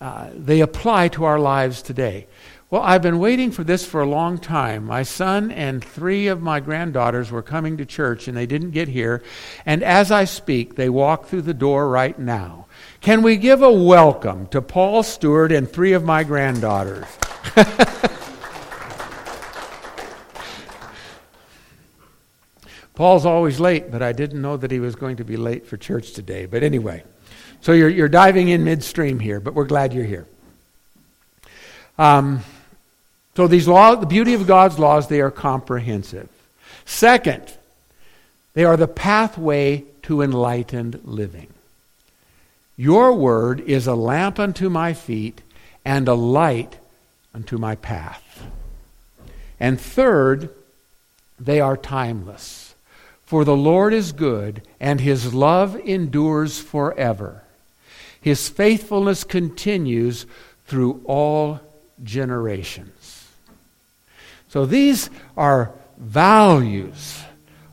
uh, 0.00 0.28
they 0.34 0.60
apply 0.60 1.08
to 1.08 1.24
our 1.24 1.38
lives 1.38 1.82
today. 1.82 2.26
Well, 2.72 2.82
I've 2.82 3.02
been 3.02 3.18
waiting 3.18 3.50
for 3.50 3.64
this 3.64 3.84
for 3.84 4.00
a 4.00 4.08
long 4.08 4.38
time. 4.38 4.86
My 4.86 5.02
son 5.02 5.50
and 5.50 5.84
three 5.84 6.28
of 6.28 6.40
my 6.40 6.58
granddaughters 6.58 7.30
were 7.30 7.42
coming 7.42 7.76
to 7.76 7.84
church 7.84 8.28
and 8.28 8.34
they 8.34 8.46
didn't 8.46 8.70
get 8.70 8.88
here. 8.88 9.22
And 9.66 9.82
as 9.82 10.10
I 10.10 10.24
speak, 10.24 10.74
they 10.74 10.88
walk 10.88 11.26
through 11.26 11.42
the 11.42 11.52
door 11.52 11.90
right 11.90 12.18
now. 12.18 12.64
Can 13.02 13.20
we 13.20 13.36
give 13.36 13.60
a 13.60 13.70
welcome 13.70 14.46
to 14.46 14.62
Paul 14.62 15.02
Stewart 15.02 15.52
and 15.52 15.70
three 15.70 15.92
of 15.92 16.02
my 16.02 16.24
granddaughters? 16.24 17.04
Paul's 22.94 23.26
always 23.26 23.60
late, 23.60 23.90
but 23.90 24.00
I 24.00 24.12
didn't 24.12 24.40
know 24.40 24.56
that 24.56 24.70
he 24.70 24.80
was 24.80 24.96
going 24.96 25.16
to 25.16 25.24
be 25.24 25.36
late 25.36 25.66
for 25.66 25.76
church 25.76 26.12
today. 26.12 26.46
But 26.46 26.62
anyway. 26.62 27.04
So 27.60 27.72
you're, 27.72 27.90
you're 27.90 28.08
diving 28.08 28.48
in 28.48 28.64
midstream 28.64 29.18
here, 29.18 29.40
but 29.40 29.52
we're 29.52 29.66
glad 29.66 29.92
you're 29.92 30.06
here. 30.06 30.26
Um, 31.98 32.42
so 33.36 33.46
these 33.46 33.68
laws, 33.68 34.00
the 34.00 34.06
beauty 34.06 34.34
of 34.34 34.46
God's 34.46 34.78
laws, 34.78 35.08
they 35.08 35.20
are 35.20 35.30
comprehensive. 35.30 36.28
Second, 36.84 37.42
they 38.54 38.64
are 38.64 38.76
the 38.76 38.88
pathway 38.88 39.84
to 40.02 40.20
enlightened 40.20 41.00
living. 41.04 41.48
Your 42.76 43.14
word 43.14 43.60
is 43.60 43.86
a 43.86 43.94
lamp 43.94 44.38
unto 44.38 44.68
my 44.68 44.92
feet 44.92 45.40
and 45.84 46.08
a 46.08 46.14
light 46.14 46.78
unto 47.34 47.56
my 47.56 47.76
path. 47.76 48.46
And 49.58 49.80
third, 49.80 50.50
they 51.38 51.60
are 51.60 51.76
timeless. 51.76 52.74
For 53.24 53.44
the 53.44 53.56
Lord 53.56 53.94
is 53.94 54.12
good, 54.12 54.60
and 54.78 55.00
his 55.00 55.32
love 55.32 55.76
endures 55.76 56.58
forever. 56.58 57.42
His 58.20 58.48
faithfulness 58.48 59.24
continues 59.24 60.26
through 60.66 61.00
all 61.06 61.60
generations. 62.04 63.01
So 64.52 64.66
these 64.66 65.08
are 65.34 65.72
values 65.96 67.22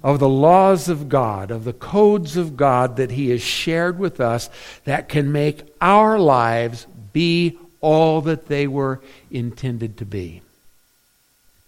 of 0.01 0.19
the 0.19 0.29
laws 0.29 0.87
of 0.87 1.09
God, 1.09 1.51
of 1.51 1.65
the 1.65 1.73
codes 1.73 2.37
of 2.37 2.55
God 2.55 2.95
that 2.95 3.11
He 3.11 3.31
has 3.31 3.41
shared 3.41 3.99
with 3.99 4.21
us 4.21 4.49
that 4.85 5.09
can 5.09 5.33
make 5.33 5.75
our 5.81 6.17
lives 6.17 6.87
be 7.11 7.57
all 7.81 8.21
that 8.21 8.47
they 8.47 8.65
were 8.65 9.01
intended 9.29 9.97
to 9.97 10.05
be. 10.05 10.41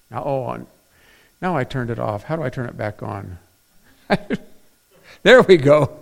Now, 0.10 0.24
oh, 0.24 0.66
now 1.42 1.58
I 1.58 1.66
turned 1.66 1.90
it 1.90 2.00
off. 2.00 2.24
How 2.24 2.38
do 2.38 2.44
I 2.44 2.50
turn 2.50 2.70
it 2.70 2.78
back 2.78 3.04
on? 3.04 3.38
there 5.24 5.42
we 5.42 5.58
go. 5.58 6.00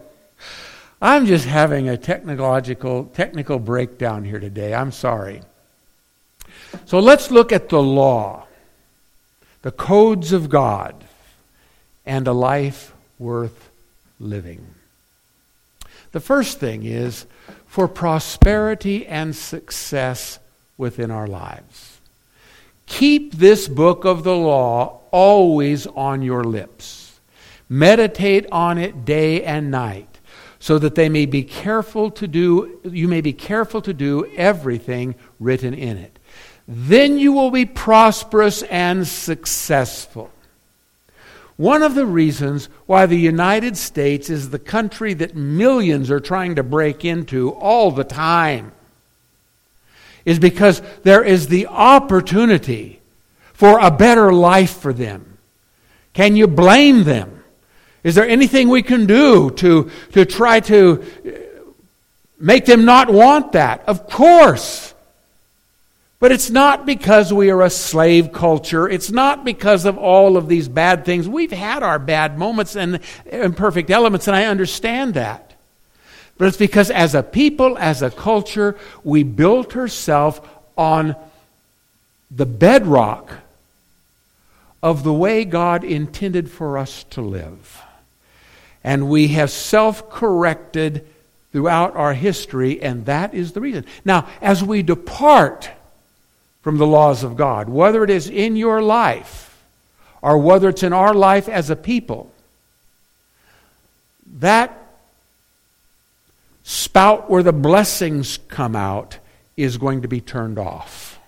I'm 1.01 1.25
just 1.25 1.45
having 1.45 1.89
a 1.89 1.97
technological 1.97 3.05
technical 3.05 3.57
breakdown 3.57 4.23
here 4.23 4.39
today. 4.39 4.71
I'm 4.71 4.91
sorry. 4.91 5.41
So 6.85 6.99
let's 6.99 7.31
look 7.31 7.51
at 7.51 7.69
the 7.69 7.81
law, 7.81 8.45
the 9.61 9.71
codes 9.71 10.31
of 10.31 10.49
God, 10.49 10.95
and 12.05 12.27
a 12.27 12.33
life 12.33 12.93
worth 13.17 13.69
living. 14.19 14.65
The 16.11 16.19
first 16.19 16.59
thing 16.59 16.83
is 16.83 17.25
for 17.67 17.87
prosperity 17.87 19.05
and 19.05 19.35
success 19.35 20.39
within 20.77 21.11
our 21.11 21.27
lives. 21.27 21.99
Keep 22.87 23.33
this 23.33 23.67
book 23.67 24.05
of 24.05 24.23
the 24.23 24.35
law 24.35 25.01
always 25.11 25.85
on 25.85 26.23
your 26.23 26.43
lips. 26.43 27.19
Meditate 27.67 28.47
on 28.51 28.79
it 28.79 29.05
day 29.05 29.43
and 29.43 29.69
night 29.69 30.07
so 30.59 30.79
that 30.79 30.95
they 30.95 31.07
may 31.07 31.25
be 31.25 31.43
careful 31.43 32.11
to 32.11 32.27
do 32.27 32.79
you 32.83 33.07
may 33.07 33.21
be 33.21 33.31
careful 33.31 33.81
to 33.81 33.93
do 33.93 34.25
everything 34.35 35.15
written 35.39 35.73
in 35.73 35.97
it 35.97 36.18
then 36.71 37.17
you 37.17 37.33
will 37.33 37.51
be 37.51 37.65
prosperous 37.65 38.61
and 38.63 39.07
successful 39.07 40.31
one 41.59 41.83
of 41.83 41.93
the 41.93 42.05
reasons 42.05 42.69
why 42.85 43.05
the 43.05 43.17
United 43.17 43.75
States 43.75 44.29
is 44.29 44.49
the 44.49 44.57
country 44.57 45.13
that 45.15 45.35
millions 45.35 46.09
are 46.09 46.21
trying 46.21 46.55
to 46.55 46.63
break 46.63 47.03
into 47.03 47.51
all 47.51 47.91
the 47.91 48.05
time 48.05 48.71
is 50.23 50.39
because 50.39 50.81
there 51.03 51.21
is 51.21 51.49
the 51.49 51.67
opportunity 51.67 53.01
for 53.51 53.77
a 53.77 53.91
better 53.91 54.31
life 54.31 54.77
for 54.77 54.93
them. 54.93 55.37
Can 56.13 56.37
you 56.37 56.47
blame 56.47 57.03
them? 57.03 57.43
Is 58.05 58.15
there 58.15 58.25
anything 58.25 58.69
we 58.69 58.81
can 58.81 59.05
do 59.05 59.51
to, 59.51 59.91
to 60.13 60.23
try 60.23 60.61
to 60.61 61.03
make 62.39 62.67
them 62.67 62.85
not 62.85 63.09
want 63.09 63.51
that? 63.51 63.83
Of 63.85 64.07
course. 64.07 64.93
But 66.19 66.33
it's 66.33 66.49
not 66.49 66.85
because 66.85 67.31
we 67.31 67.49
are 67.49 67.61
a 67.61 67.69
slave 67.69 68.33
culture. 68.33 68.89
It's 68.89 69.09
not 69.09 69.45
because 69.45 69.85
of 69.85 69.97
all 69.97 70.35
of 70.35 70.49
these 70.49 70.67
bad 70.67 71.05
things. 71.05 71.29
We've 71.29 71.51
had 71.51 71.81
our 71.81 71.97
bad 71.97 72.37
moments 72.37 72.75
and 72.75 72.99
imperfect 73.25 73.89
elements, 73.89 74.27
and 74.27 74.35
I 74.35 74.45
understand 74.45 75.13
that. 75.13 75.53
But 76.37 76.49
it's 76.49 76.57
because 76.57 76.91
as 76.91 77.15
a 77.15 77.23
people, 77.23 77.77
as 77.77 78.01
a 78.01 78.11
culture, 78.11 78.77
we 79.03 79.23
built 79.23 79.77
ourselves 79.77 80.41
on 80.77 81.15
the 82.29 82.45
bedrock 82.45 83.31
of 84.83 85.03
the 85.03 85.13
way 85.13 85.45
God 85.45 85.83
intended 85.83 86.49
for 86.49 86.77
us 86.77 87.03
to 87.11 87.21
live. 87.21 87.81
And 88.83 89.09
we 89.09 89.29
have 89.29 89.51
self 89.51 90.09
corrected 90.09 91.05
throughout 91.51 91.95
our 91.95 92.13
history, 92.13 92.81
and 92.81 93.05
that 93.05 93.33
is 93.33 93.53
the 93.53 93.61
reason. 93.61 93.85
Now, 94.05 94.27
as 94.41 94.63
we 94.63 94.83
depart 94.83 95.69
from 96.69 96.77
the 96.77 96.85
laws 96.85 97.23
of 97.23 97.35
God, 97.35 97.67
whether 97.67 98.03
it 98.03 98.11
is 98.11 98.29
in 98.29 98.55
your 98.55 98.79
life 98.79 99.65
or 100.21 100.37
whether 100.37 100.69
it's 100.69 100.83
in 100.83 100.93
our 100.93 101.15
life 101.15 101.49
as 101.49 101.71
a 101.71 101.75
people, 101.75 102.31
that 104.35 104.77
spout 106.61 107.27
where 107.27 107.41
the 107.41 107.51
blessings 107.51 108.37
come 108.49 108.75
out 108.75 109.17
is 109.57 109.77
going 109.77 110.03
to 110.03 110.07
be 110.07 110.21
turned 110.21 110.59
off. 110.59 111.19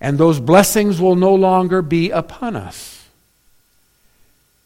And 0.00 0.18
those 0.18 0.38
blessings 0.38 1.00
will 1.00 1.16
no 1.16 1.34
longer 1.34 1.82
be 1.82 2.10
upon 2.10 2.54
us. 2.54 3.08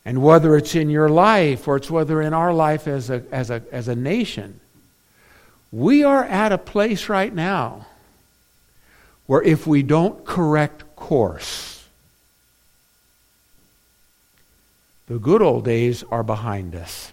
And 0.04 0.22
whether 0.22 0.54
it's 0.54 0.74
in 0.74 0.90
your 0.90 1.08
life 1.08 1.66
or 1.66 1.76
it's 1.76 1.90
whether 1.90 2.20
in 2.20 2.34
our 2.34 2.52
life 2.52 2.86
as 2.86 3.08
a, 3.08 3.24
as 3.32 3.48
a, 3.48 3.62
as 3.72 3.88
a 3.88 3.96
nation, 3.96 4.60
we 5.72 6.04
are 6.04 6.24
at 6.24 6.52
a 6.52 6.58
place 6.58 7.08
right 7.08 7.34
now 7.34 7.86
where 9.28 9.42
if 9.42 9.66
we 9.66 9.84
don't 9.84 10.24
correct 10.24 10.96
course, 10.96 11.84
the 15.06 15.18
good 15.18 15.40
old 15.40 15.64
days 15.64 16.02
are 16.10 16.24
behind 16.24 16.74
us. 16.74 17.12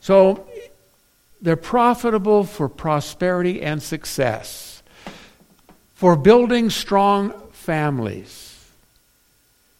So 0.00 0.48
they're 1.40 1.56
profitable 1.56 2.44
for 2.44 2.68
prosperity 2.68 3.62
and 3.62 3.82
success 3.82 4.82
for 5.94 6.16
building 6.16 6.70
strong 6.70 7.34
families. 7.52 8.66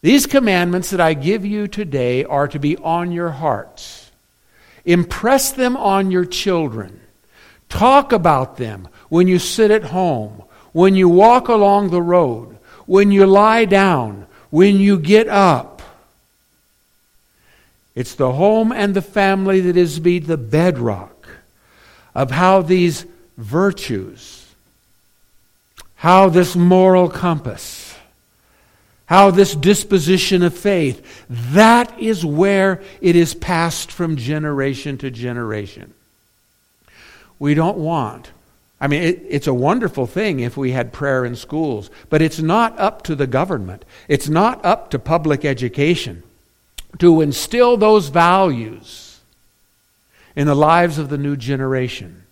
These 0.03 0.27
commandments 0.27 0.91
that 0.91 1.01
I 1.01 1.15
give 1.15 1.47
you 1.47 1.69
today 1.69 2.25
are 2.25 2.49
to 2.49 2.59
be 2.59 2.77
on 2.77 3.13
your 3.13 3.31
hearts. 3.31 4.11
Impress 4.85 5.53
them 5.53 5.77
on 5.79 6.11
your 6.11 6.27
children. 6.27 7.01
Talk 7.71 8.13
about 8.13 8.59
them 8.59 8.89
when 9.09 9.29
you 9.29 9.39
sit 9.39 9.71
at 9.71 9.85
home, 9.85 10.43
when 10.73 10.95
you 10.95 11.09
walk 11.09 11.49
along 11.49 11.91
the 11.91 12.03
road, 12.03 12.57
when 12.87 13.11
you 13.13 13.27
lie 13.27 13.65
down, 13.65 14.27
when 14.51 14.77
you 14.77 14.99
get 14.99 15.29
up. 15.29 15.83
It's 17.95 18.15
the 18.15 18.33
home 18.33 18.73
and 18.73 18.95
the 18.95 19.03
family 19.03 19.61
that 19.61 19.77
is 19.77 19.97
to 19.97 20.01
be 20.01 20.19
the 20.19 20.37
bedrock 20.37 21.29
of 22.15 22.31
how 22.31 22.63
these 22.63 23.05
virtues 23.37 24.41
how 26.01 26.31
this 26.31 26.57
moral 26.57 27.11
compass, 27.11 27.95
how 29.05 29.31
this 29.31 29.55
disposition 29.55 30.43
of 30.43 30.57
faith, 30.57 31.27
that 31.29 32.01
is 32.01 32.25
where 32.25 32.81
it 33.03 33.15
is 33.15 33.35
passed 33.35 33.93
from 33.93 34.17
generation 34.17 34.97
to 34.97 35.11
generation. 35.11 35.93
We 37.39 37.53
don't 37.53 37.77
want. 37.77 38.31
I 38.81 38.89
mean, 38.89 39.03
it, 39.03 39.23
it's 39.29 39.47
a 39.47 39.55
wonderful 39.55 40.07
thing 40.07 40.41
if 40.41 40.57
we 40.57 40.73
had 40.73 40.93
prayer 40.93 41.25
in 41.25 41.37
schools, 41.37 41.91
but 42.09 42.23
it's 42.23 42.39
not 42.39 42.79
up 42.79 43.03
to 43.03 43.15
the 43.15 43.27
government. 43.27 43.85
It's 44.09 44.29
not 44.29 44.65
up 44.65 44.91
to 44.91 44.99
public 44.99 45.45
education 45.45 46.23
to 46.99 47.21
instill 47.21 47.77
those 47.77 48.09
values 48.09 49.21
in 50.35 50.47
the 50.47 50.57
lives 50.57 50.99
of 50.99 51.11
the 51.11 51.19
new 51.19 51.37
generation. 51.37 52.25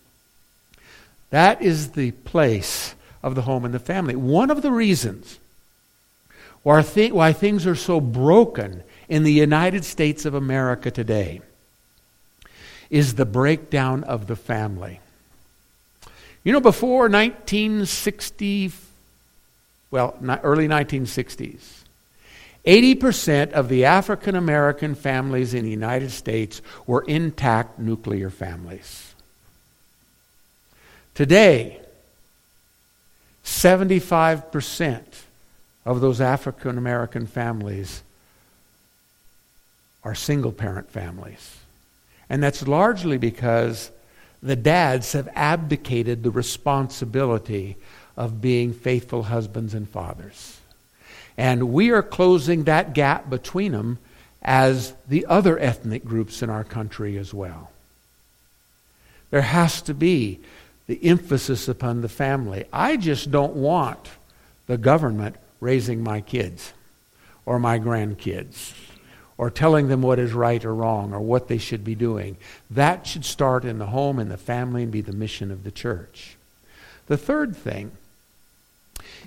That 1.29 1.61
is 1.61 1.91
the 1.91 2.11
place 2.11 2.95
of 3.21 3.35
the 3.35 3.43
home 3.43 3.65
and 3.65 3.73
the 3.73 3.79
family. 3.79 4.15
One 4.15 4.49
of 4.49 4.61
the 4.61 4.71
reasons 4.71 5.37
why, 6.63 6.81
th- 6.81 7.11
why 7.11 7.31
things 7.31 7.67
are 7.67 7.75
so 7.75 8.01
broken 8.01 8.83
in 9.07 9.23
the 9.23 9.31
United 9.31 9.85
States 9.85 10.25
of 10.25 10.33
America 10.33 10.89
today 10.89 11.41
is 12.89 13.15
the 13.15 13.25
breakdown 13.25 14.03
of 14.03 14.27
the 14.27 14.35
family. 14.35 14.99
You 16.43 16.53
know, 16.53 16.61
before 16.61 17.09
1960, 17.09 18.71
well, 19.91 20.17
early 20.43 20.67
1960s, 20.67 21.79
80% 22.65 23.51
of 23.51 23.69
the 23.69 23.85
African 23.85 24.35
American 24.35 24.95
families 24.95 25.53
in 25.53 25.63
the 25.63 25.71
United 25.71 26.11
States 26.11 26.61
were 26.85 27.01
intact 27.07 27.79
nuclear 27.79 28.29
families. 28.29 29.13
Today, 31.13 31.79
75% 33.43 35.01
of 35.85 36.01
those 36.01 36.21
African 36.21 36.77
American 36.77 37.25
families 37.25 38.03
are 40.03 40.15
single 40.15 40.51
parent 40.51 40.89
families. 40.89 41.57
And 42.29 42.43
that's 42.43 42.67
largely 42.67 43.17
because 43.17 43.91
the 44.41 44.55
dads 44.55 45.13
have 45.13 45.29
abdicated 45.35 46.23
the 46.23 46.31
responsibility 46.31 47.77
of 48.15 48.41
being 48.41 48.73
faithful 48.73 49.23
husbands 49.23 49.73
and 49.73 49.87
fathers. 49.87 50.59
And 51.37 51.71
we 51.71 51.91
are 51.91 52.03
closing 52.03 52.65
that 52.65 52.93
gap 52.93 53.29
between 53.29 53.71
them 53.71 53.99
as 54.41 54.93
the 55.07 55.25
other 55.25 55.59
ethnic 55.59 56.05
groups 56.05 56.41
in 56.41 56.49
our 56.49 56.63
country 56.63 57.17
as 57.17 57.33
well. 57.33 57.71
There 59.31 59.41
has 59.41 59.81
to 59.83 59.93
be 59.93 60.39
the 60.87 60.99
emphasis 61.05 61.67
upon 61.67 62.01
the 62.01 62.09
family. 62.09 62.65
I 62.73 62.97
just 62.97 63.31
don't 63.31 63.53
want 63.53 64.09
the 64.67 64.77
government 64.77 65.35
raising 65.59 66.03
my 66.03 66.21
kids 66.21 66.73
or 67.45 67.59
my 67.59 67.79
grandkids 67.79 68.73
or 69.39 69.49
telling 69.49 69.87
them 69.87 70.01
what 70.01 70.19
is 70.19 70.33
right 70.33 70.65
or 70.65 70.75
wrong 70.75 71.13
or 71.13 71.21
what 71.21 71.47
they 71.47 71.57
should 71.57 71.81
be 71.81 71.95
doing. 71.95 72.35
That 72.69 73.07
should 73.07 73.23
start 73.23 73.63
in 73.63 73.79
the 73.79 73.85
home 73.85 74.19
and 74.19 74.29
the 74.29 74.35
family 74.35 74.83
and 74.83 74.91
be 74.91 74.99
the 74.99 75.13
mission 75.13 75.49
of 75.49 75.63
the 75.63 75.71
church. 75.71 76.35
The 77.07 77.15
third 77.15 77.55
thing 77.55 77.91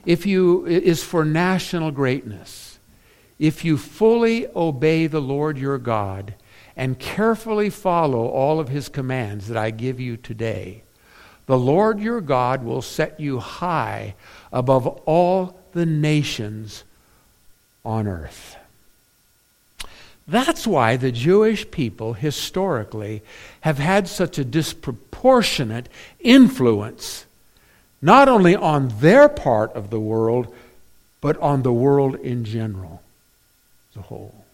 if 0.04 0.26
you 0.26 0.66
is 0.66 1.02
for 1.02 1.24
national 1.24 1.92
greatness. 1.92 2.78
If 3.38 3.64
you 3.64 3.78
fully 3.78 4.46
obey 4.54 5.06
the 5.06 5.22
Lord 5.22 5.56
your 5.56 5.78
God 5.78 6.34
and 6.76 6.98
carefully 6.98 7.70
follow 7.70 8.26
all 8.26 8.60
of 8.60 8.68
his 8.68 8.90
commands 8.90 9.48
that 9.48 9.56
I 9.56 9.70
give 9.70 9.98
you 9.98 10.18
today, 10.18 10.82
the 11.46 11.58
Lord 11.58 12.00
your 12.00 12.20
God 12.20 12.62
will 12.62 12.82
set 12.82 13.18
you 13.18 13.38
high 13.38 14.14
above 14.52 14.86
all 15.06 15.58
the 15.72 15.86
nations 15.86 16.84
on 17.82 18.06
earth. 18.06 18.58
That's 20.26 20.66
why 20.66 20.96
the 20.96 21.12
Jewish 21.12 21.70
people 21.70 22.12
historically 22.12 23.22
have 23.62 23.78
had 23.78 24.08
such 24.08 24.38
a 24.38 24.44
disproportionate 24.44 25.88
influence, 26.20 27.26
not 28.00 28.28
only 28.28 28.54
on 28.54 28.88
their 29.00 29.28
part 29.28 29.72
of 29.72 29.90
the 29.90 30.00
world, 30.00 30.54
but 31.20 31.36
on 31.38 31.62
the 31.62 31.72
world 31.72 32.16
in 32.16 32.44
general 32.44 33.02
as 33.90 33.98
a 33.98 34.02
whole. 34.02 34.44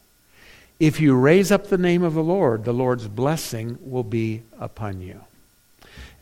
If 0.81 1.01
you 1.01 1.15
raise 1.17 1.51
up 1.51 1.67
the 1.67 1.79
name 1.79 2.03
of 2.03 2.15
the 2.15 2.23
Lord, 2.23 2.65
the 2.65 2.73
Lord's 2.73 3.09
blessing 3.09 3.79
will 3.83 4.05
be 4.05 4.43
upon 4.61 5.01
you. 5.01 5.21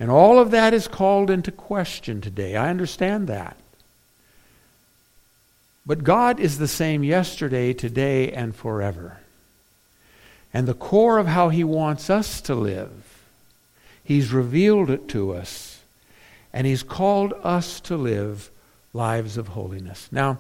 And 0.01 0.11
all 0.11 0.39
of 0.39 0.51
that 0.51 0.75
is 0.75 0.89
called 0.89 1.31
into 1.31 1.53
question 1.53 2.21
today. 2.21 2.57
I 2.57 2.71
understand 2.71 3.29
that. 3.29 3.57
But 5.87 6.05
God 6.05 6.41
is 6.41 6.59
the 6.59 6.69
same 6.69 7.05
yesterday, 7.05 7.73
today, 7.73 8.33
and 8.33 8.55
forever. 8.55 9.21
And 10.57 10.67
the 10.67 10.73
core 10.73 11.19
of 11.19 11.27
how 11.27 11.51
He 11.51 11.65
wants 11.65 12.09
us 12.09 12.41
to 12.41 12.55
live, 12.55 12.91
He's 14.03 14.33
revealed 14.33 14.89
it 14.89 15.07
to 15.09 15.35
us. 15.35 15.83
And 16.51 16.67
He's 16.67 16.83
called 16.83 17.35
us 17.43 17.79
to 17.81 17.95
live 17.99 18.51
lives 18.95 19.37
of 19.37 19.49
holiness. 19.49 20.09
Now, 20.11 20.39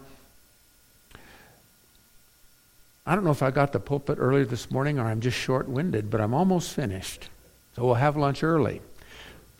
I 3.07 3.15
don't 3.15 3.25
know 3.25 3.31
if 3.31 3.43
I 3.43 3.51
got 3.51 3.75
the 3.75 3.79
pulpit 3.79 4.17
earlier 4.19 4.47
this 4.47 4.71
morning 4.71 4.99
or 4.99 5.05
I'm 5.05 5.21
just 5.21 5.37
short 5.37 5.69
winded, 5.69 6.11
but 6.11 6.23
I'm 6.23 6.33
almost 6.33 6.73
finished. 6.73 7.29
So 7.75 7.85
we'll 7.85 7.97
have 7.97 8.17
lunch 8.17 8.43
early. 8.43 8.81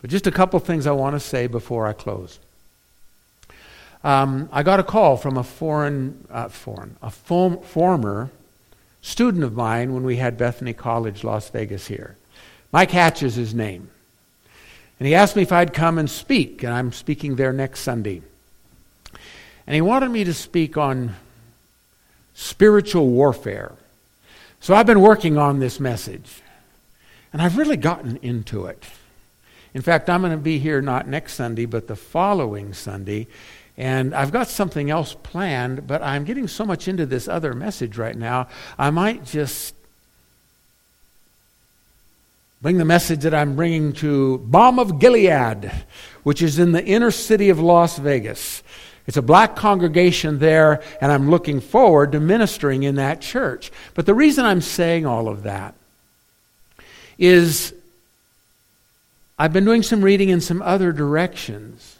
But 0.01 0.09
just 0.09 0.25
a 0.25 0.31
couple 0.31 0.59
things 0.59 0.87
I 0.87 0.91
want 0.91 1.15
to 1.15 1.19
say 1.19 1.45
before 1.45 1.85
I 1.85 1.93
close. 1.93 2.39
Um, 4.03 4.49
I 4.51 4.63
got 4.63 4.79
a 4.79 4.83
call 4.83 5.17
from 5.17 5.37
a 5.37 5.43
foreign, 5.43 6.25
uh, 6.31 6.49
foreign, 6.49 6.95
a 7.03 7.11
form, 7.11 7.59
former 7.59 8.31
student 9.01 9.43
of 9.43 9.55
mine 9.55 9.93
when 9.93 10.03
we 10.03 10.17
had 10.17 10.37
Bethany 10.37 10.73
College, 10.73 11.23
Las 11.23 11.49
Vegas 11.49 11.87
here. 11.87 12.15
Mike 12.71 12.91
Hatch 12.91 13.23
is 13.23 13.35
his 13.35 13.53
name. 13.53 13.89
And 14.99 15.07
he 15.07 15.15
asked 15.15 15.35
me 15.35 15.43
if 15.43 15.51
I'd 15.51 15.73
come 15.73 15.97
and 15.97 16.09
speak, 16.09 16.63
and 16.63 16.73
I'm 16.73 16.91
speaking 16.91 17.35
there 17.35 17.53
next 17.53 17.81
Sunday. 17.81 18.21
And 19.65 19.75
he 19.75 19.81
wanted 19.81 20.09
me 20.09 20.23
to 20.23 20.33
speak 20.33 20.77
on 20.77 21.15
spiritual 22.33 23.07
warfare. 23.07 23.73
So 24.59 24.73
I've 24.73 24.85
been 24.85 25.01
working 25.01 25.37
on 25.37 25.59
this 25.59 25.79
message, 25.79 26.41
and 27.31 27.41
I've 27.41 27.57
really 27.57 27.77
gotten 27.77 28.17
into 28.17 28.65
it. 28.65 28.83
In 29.73 29.81
fact, 29.81 30.09
I'm 30.09 30.21
going 30.21 30.31
to 30.31 30.37
be 30.37 30.57
here 30.57 30.81
not 30.81 31.07
next 31.07 31.35
Sunday, 31.35 31.65
but 31.65 31.87
the 31.87 31.95
following 31.95 32.73
Sunday. 32.73 33.27
And 33.77 34.15
I've 34.15 34.31
got 34.31 34.47
something 34.47 34.89
else 34.89 35.13
planned, 35.13 35.85
but 35.85 36.01
I'm 36.01 36.23
getting 36.23 36.47
so 36.47 36.65
much 36.65 36.87
into 36.87 37.05
this 37.05 37.27
other 37.27 37.53
message 37.53 37.97
right 37.97 38.15
now, 38.15 38.47
I 38.77 38.89
might 38.89 39.23
just 39.23 39.75
bring 42.61 42.77
the 42.77 42.85
message 42.85 43.21
that 43.21 43.35
I'm 43.35 43.55
bringing 43.55 43.93
to 43.93 44.39
Balm 44.39 44.79
of 44.79 44.99
Gilead, 44.99 45.71
which 46.23 46.41
is 46.41 46.57
in 46.57 46.71
the 46.71 46.83
inner 46.83 47.11
city 47.11 47.49
of 47.49 47.59
Las 47.59 47.99
Vegas. 47.99 48.63
It's 49.05 49.17
a 49.17 49.21
black 49.21 49.55
congregation 49.55 50.39
there, 50.39 50.81
and 50.99 51.11
I'm 51.11 51.29
looking 51.29 51.61
forward 51.61 52.11
to 52.13 52.19
ministering 52.19 52.83
in 52.83 52.95
that 52.95 53.21
church. 53.21 53.71
But 53.93 54.05
the 54.05 54.15
reason 54.15 54.43
I'm 54.43 54.61
saying 54.61 55.05
all 55.05 55.29
of 55.29 55.43
that 55.43 55.75
is 57.17 57.73
I've 59.39 59.53
been 59.53 59.65
doing 59.65 59.83
some 59.83 60.01
reading 60.03 60.29
in 60.29 60.41
some 60.41 60.63
other 60.63 60.91
directions. 60.91 61.96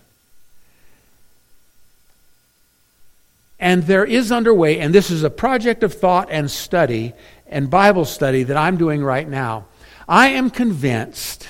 And 3.60 3.84
there 3.84 4.06
is 4.06 4.32
underway, 4.32 4.80
and 4.80 4.94
this 4.94 5.10
is 5.10 5.24
a 5.24 5.30
project 5.30 5.84
of 5.84 5.94
thought 5.94 6.30
and 6.30 6.50
study 6.50 7.14
and 7.48 7.70
Bible 7.70 8.06
study 8.06 8.44
that 8.44 8.58
I'm 8.58 8.78
doing 8.78 9.04
right 9.04 9.28
now 9.28 9.66
I 10.08 10.30
am 10.30 10.50
convinced 10.50 11.50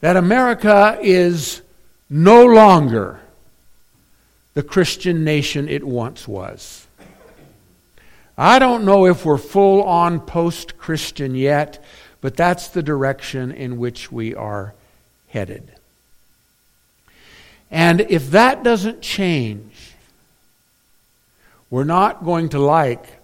that 0.00 0.16
America 0.16 0.96
is 1.02 1.62
no 2.08 2.44
longer 2.44 3.20
the 4.54 4.62
Christian 4.62 5.24
nation 5.24 5.68
it 5.68 5.84
once 5.84 6.28
was. 6.28 6.86
I 8.38 8.58
don't 8.58 8.84
know 8.84 9.06
if 9.06 9.24
we're 9.24 9.36
full 9.36 9.82
on 9.82 10.20
post 10.20 10.78
Christian 10.78 11.34
yet, 11.34 11.82
but 12.20 12.36
that's 12.36 12.68
the 12.68 12.82
direction 12.82 13.50
in 13.50 13.78
which 13.78 14.12
we 14.12 14.34
are 14.34 14.74
headed. 15.28 15.72
And 17.70 18.00
if 18.00 18.32
that 18.32 18.64
doesn't 18.64 19.00
change, 19.00 19.92
we're 21.70 21.84
not 21.84 22.24
going 22.24 22.48
to 22.50 22.58
like 22.58 23.20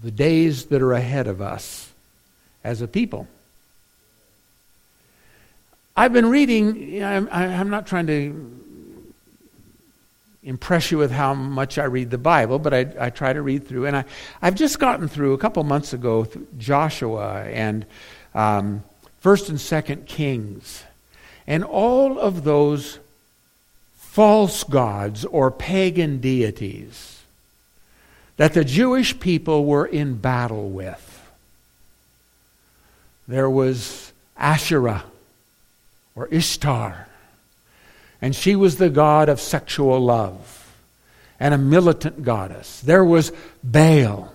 the 0.00 0.10
days 0.10 0.66
that 0.66 0.80
are 0.80 0.92
ahead 0.92 1.26
of 1.26 1.40
us 1.40 1.90
as 2.62 2.82
a 2.82 2.88
people. 2.88 3.26
I've 5.96 6.12
been 6.12 6.26
reading, 6.26 7.02
I'm, 7.02 7.28
I'm 7.30 7.70
not 7.70 7.86
trying 7.86 8.06
to 8.08 8.60
impress 10.44 10.90
you 10.90 10.98
with 10.98 11.10
how 11.10 11.34
much 11.34 11.78
I 11.78 11.84
read 11.84 12.10
the 12.10 12.18
Bible, 12.18 12.58
but 12.58 12.74
I, 12.74 12.86
I 12.98 13.10
try 13.10 13.32
to 13.32 13.42
read 13.42 13.66
through. 13.66 13.86
And 13.86 13.96
I, 13.96 14.04
I've 14.42 14.54
just 14.54 14.78
gotten 14.78 15.08
through 15.08 15.32
a 15.32 15.38
couple 15.38 15.62
months 15.64 15.92
ago 15.92 16.28
Joshua 16.58 17.44
and 17.44 17.86
um, 18.34 18.84
First 19.20 19.48
and 19.48 19.60
Second 19.60 20.06
Kings, 20.06 20.84
and 21.46 21.64
all 21.64 22.18
of 22.18 22.44
those 22.44 22.98
false 24.14 24.62
gods 24.62 25.24
or 25.24 25.50
pagan 25.50 26.20
deities 26.20 27.20
that 28.36 28.54
the 28.54 28.64
Jewish 28.64 29.18
people 29.18 29.64
were 29.64 29.84
in 29.84 30.14
battle 30.14 30.70
with. 30.70 31.20
There 33.26 33.50
was 33.50 34.12
Asherah 34.36 35.02
or 36.14 36.28
Ishtar, 36.28 37.08
and 38.22 38.36
she 38.36 38.54
was 38.54 38.76
the 38.76 38.88
god 38.88 39.28
of 39.28 39.40
sexual 39.40 39.98
love 39.98 40.72
and 41.40 41.52
a 41.52 41.58
militant 41.58 42.22
goddess. 42.22 42.80
There 42.82 43.04
was 43.04 43.32
Baal, 43.64 44.32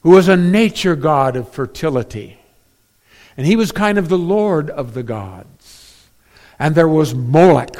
who 0.00 0.12
was 0.12 0.28
a 0.28 0.36
nature 0.38 0.96
god 0.96 1.36
of 1.36 1.50
fertility, 1.50 2.38
and 3.36 3.46
he 3.46 3.54
was 3.54 3.70
kind 3.70 3.98
of 3.98 4.08
the 4.08 4.16
lord 4.16 4.70
of 4.70 4.94
the 4.94 5.02
gods. 5.02 6.06
And 6.58 6.74
there 6.74 6.88
was 6.88 7.14
Moloch, 7.14 7.76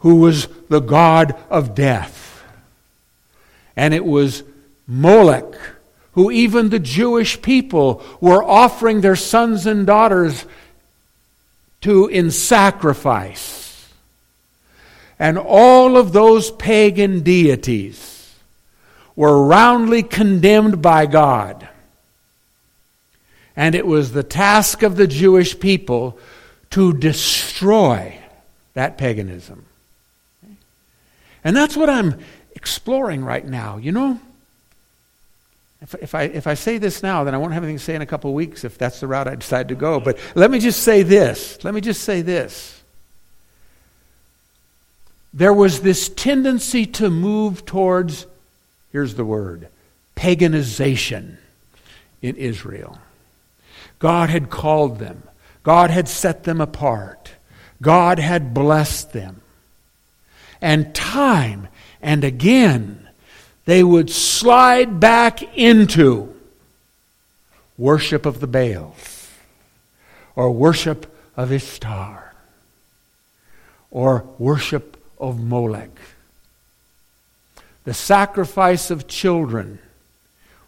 who 0.00 0.16
was 0.16 0.48
the 0.68 0.80
god 0.80 1.34
of 1.48 1.74
death 1.74 2.20
and 3.80 3.94
it 3.94 4.04
was 4.04 4.42
Moloch, 4.86 5.56
who 6.12 6.30
even 6.30 6.68
the 6.68 6.78
Jewish 6.78 7.40
people 7.40 8.02
were 8.20 8.44
offering 8.44 9.00
their 9.00 9.16
sons 9.16 9.64
and 9.64 9.86
daughters 9.86 10.44
to 11.80 12.06
in 12.08 12.30
sacrifice. 12.30 13.88
And 15.18 15.38
all 15.38 15.96
of 15.96 16.12
those 16.12 16.50
pagan 16.50 17.20
deities 17.20 18.34
were 19.16 19.46
roundly 19.46 20.02
condemned 20.02 20.82
by 20.82 21.06
God. 21.06 21.66
And 23.56 23.74
it 23.74 23.86
was 23.86 24.12
the 24.12 24.22
task 24.22 24.82
of 24.82 24.96
the 24.96 25.06
Jewish 25.06 25.58
people 25.58 26.18
to 26.70 26.92
destroy 26.92 28.18
that 28.74 28.98
paganism. 28.98 29.64
And 31.44 31.56
that's 31.56 31.76
what 31.76 31.88
I'm 31.88 32.18
exploring 32.54 33.24
right 33.24 33.46
now. 33.46 33.76
You 33.76 33.92
know, 33.92 34.20
if, 35.82 35.94
if, 35.94 36.14
I, 36.14 36.24
if 36.24 36.46
I 36.46 36.54
say 36.54 36.78
this 36.78 37.02
now, 37.02 37.24
then 37.24 37.34
I 37.34 37.38
won't 37.38 37.52
have 37.54 37.62
anything 37.62 37.78
to 37.78 37.84
say 37.84 37.94
in 37.94 38.02
a 38.02 38.06
couple 38.06 38.30
of 38.30 38.34
weeks 38.34 38.64
if 38.64 38.76
that's 38.76 39.00
the 39.00 39.06
route 39.06 39.28
I 39.28 39.34
decide 39.34 39.68
to 39.68 39.74
go. 39.74 39.98
But 39.98 40.18
let 40.34 40.50
me 40.50 40.58
just 40.58 40.82
say 40.82 41.02
this. 41.02 41.62
Let 41.64 41.74
me 41.74 41.80
just 41.80 42.02
say 42.02 42.22
this. 42.22 42.82
There 45.32 45.54
was 45.54 45.80
this 45.80 46.08
tendency 46.08 46.86
to 46.86 47.08
move 47.08 47.64
towards, 47.64 48.26
here's 48.92 49.14
the 49.14 49.24
word, 49.24 49.68
paganization 50.16 51.36
in 52.20 52.36
Israel. 52.36 52.98
God 53.98 54.28
had 54.28 54.50
called 54.50 54.98
them, 54.98 55.22
God 55.62 55.90
had 55.90 56.08
set 56.08 56.44
them 56.44 56.60
apart, 56.60 57.32
God 57.80 58.18
had 58.18 58.52
blessed 58.52 59.12
them. 59.12 59.40
And 60.60 60.94
time 60.94 61.68
and 62.02 62.24
again, 62.24 63.08
they 63.64 63.84
would 63.84 64.10
slide 64.10 65.00
back 65.00 65.42
into 65.56 66.34
worship 67.76 68.26
of 68.26 68.40
the 68.40 68.46
Baals, 68.46 69.30
or 70.36 70.50
worship 70.50 71.14
of 71.36 71.52
Ishtar, 71.52 72.34
or 73.90 74.26
worship 74.38 75.02
of 75.18 75.40
Molech. 75.40 75.90
The 77.84 77.94
sacrifice 77.94 78.90
of 78.90 79.08
children 79.08 79.78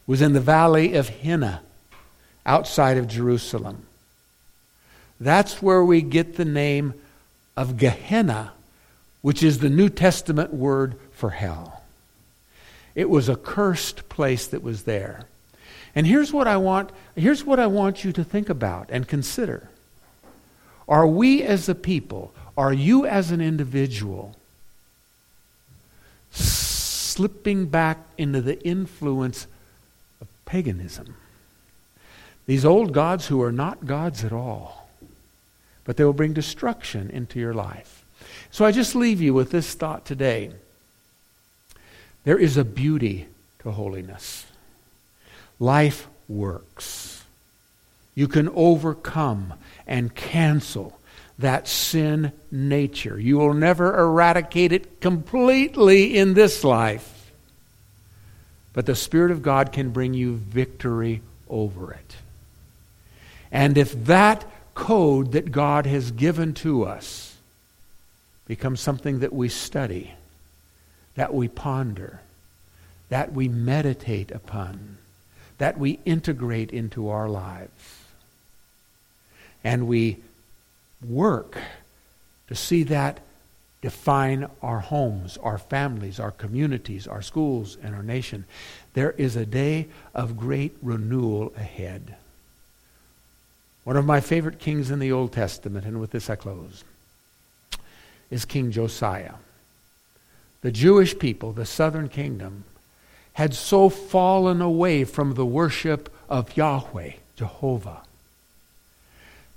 was 0.06 0.22
in 0.22 0.32
the 0.32 0.40
valley 0.40 0.94
of 0.94 1.08
Hinnom, 1.08 1.60
outside 2.44 2.98
of 2.98 3.08
Jerusalem. 3.08 3.86
That's 5.20 5.62
where 5.62 5.84
we 5.84 6.02
get 6.02 6.36
the 6.36 6.44
name 6.44 6.94
of 7.56 7.76
Gehenna, 7.76 8.52
which 9.22 9.42
is 9.42 9.60
the 9.60 9.70
New 9.70 9.88
Testament 9.88 10.52
word 10.52 10.96
for 11.12 11.30
hell. 11.30 11.82
It 12.94 13.08
was 13.08 13.28
a 13.28 13.36
cursed 13.36 14.08
place 14.08 14.46
that 14.48 14.62
was 14.62 14.82
there. 14.82 15.26
And 15.94 16.06
here's 16.06 16.32
what 16.32 16.46
I 16.46 16.56
want 16.56 16.90
here's 17.14 17.44
what 17.44 17.60
I 17.60 17.66
want 17.66 18.04
you 18.04 18.12
to 18.12 18.24
think 18.24 18.48
about 18.48 18.88
and 18.90 19.06
consider. 19.06 19.68
Are 20.88 21.06
we 21.06 21.42
as 21.42 21.68
a 21.68 21.74
people, 21.74 22.34
are 22.56 22.72
you 22.72 23.06
as 23.06 23.30
an 23.30 23.40
individual 23.40 24.36
slipping 26.30 27.66
back 27.66 27.98
into 28.18 28.40
the 28.40 28.62
influence 28.66 29.46
of 30.20 30.28
paganism? 30.44 31.14
These 32.46 32.64
old 32.64 32.92
gods 32.92 33.28
who 33.28 33.40
are 33.42 33.52
not 33.52 33.86
gods 33.86 34.24
at 34.24 34.32
all, 34.32 34.88
but 35.84 35.96
they 35.96 36.04
will 36.04 36.12
bring 36.12 36.32
destruction 36.32 37.08
into 37.10 37.38
your 37.38 37.54
life. 37.54 38.01
So 38.52 38.66
I 38.66 38.70
just 38.70 38.94
leave 38.94 39.22
you 39.22 39.32
with 39.32 39.50
this 39.50 39.72
thought 39.72 40.04
today. 40.04 40.50
There 42.24 42.38
is 42.38 42.58
a 42.58 42.64
beauty 42.64 43.26
to 43.60 43.70
holiness. 43.70 44.44
Life 45.58 46.06
works. 46.28 47.24
You 48.14 48.28
can 48.28 48.50
overcome 48.50 49.54
and 49.86 50.14
cancel 50.14 50.98
that 51.38 51.66
sin 51.66 52.30
nature. 52.50 53.18
You 53.18 53.38
will 53.38 53.54
never 53.54 53.98
eradicate 53.98 54.72
it 54.72 55.00
completely 55.00 56.18
in 56.18 56.34
this 56.34 56.62
life. 56.62 57.32
But 58.74 58.84
the 58.84 58.94
Spirit 58.94 59.30
of 59.30 59.42
God 59.42 59.72
can 59.72 59.90
bring 59.90 60.12
you 60.12 60.36
victory 60.36 61.22
over 61.48 61.94
it. 61.94 62.16
And 63.50 63.78
if 63.78 64.04
that 64.04 64.44
code 64.74 65.32
that 65.32 65.52
God 65.52 65.86
has 65.86 66.10
given 66.10 66.52
to 66.54 66.84
us 66.84 67.31
becomes 68.46 68.80
something 68.80 69.20
that 69.20 69.32
we 69.32 69.48
study, 69.48 70.12
that 71.14 71.32
we 71.32 71.48
ponder, 71.48 72.20
that 73.08 73.32
we 73.32 73.48
meditate 73.48 74.30
upon, 74.30 74.98
that 75.58 75.78
we 75.78 75.98
integrate 76.04 76.70
into 76.72 77.08
our 77.08 77.28
lives. 77.28 77.98
And 79.64 79.86
we 79.86 80.18
work 81.06 81.58
to 82.48 82.54
see 82.54 82.82
that 82.84 83.20
define 83.80 84.48
our 84.62 84.78
homes, 84.80 85.36
our 85.38 85.58
families, 85.58 86.20
our 86.20 86.30
communities, 86.30 87.06
our 87.06 87.20
schools, 87.20 87.76
and 87.82 87.94
our 87.94 88.02
nation. 88.02 88.44
There 88.94 89.10
is 89.12 89.36
a 89.36 89.44
day 89.44 89.88
of 90.14 90.36
great 90.36 90.76
renewal 90.80 91.52
ahead. 91.56 92.16
One 93.84 93.96
of 93.96 94.04
my 94.04 94.20
favorite 94.20 94.60
kings 94.60 94.90
in 94.90 95.00
the 95.00 95.10
Old 95.10 95.32
Testament, 95.32 95.84
and 95.84 96.00
with 96.00 96.12
this 96.12 96.30
I 96.30 96.36
close, 96.36 96.84
is 98.32 98.46
King 98.46 98.70
Josiah. 98.70 99.34
The 100.62 100.72
Jewish 100.72 101.18
people, 101.18 101.52
the 101.52 101.66
southern 101.66 102.08
kingdom, 102.08 102.64
had 103.34 103.52
so 103.52 103.90
fallen 103.90 104.62
away 104.62 105.04
from 105.04 105.34
the 105.34 105.44
worship 105.44 106.12
of 106.30 106.56
Yahweh, 106.56 107.12
Jehovah, 107.36 108.02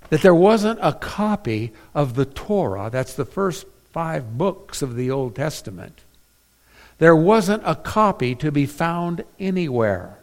that 0.09 0.21
there 0.21 0.35
wasn't 0.35 0.79
a 0.81 0.91
copy 0.91 1.71
of 1.93 2.15
the 2.15 2.25
Torah, 2.25 2.89
that's 2.91 3.13
the 3.13 3.25
first 3.25 3.65
five 3.91 4.37
books 4.37 4.81
of 4.81 4.95
the 4.95 5.09
Old 5.09 5.35
Testament. 5.35 6.01
There 6.97 7.15
wasn't 7.15 7.63
a 7.65 7.75
copy 7.75 8.35
to 8.35 8.51
be 8.51 8.65
found 8.65 9.23
anywhere. 9.39 10.17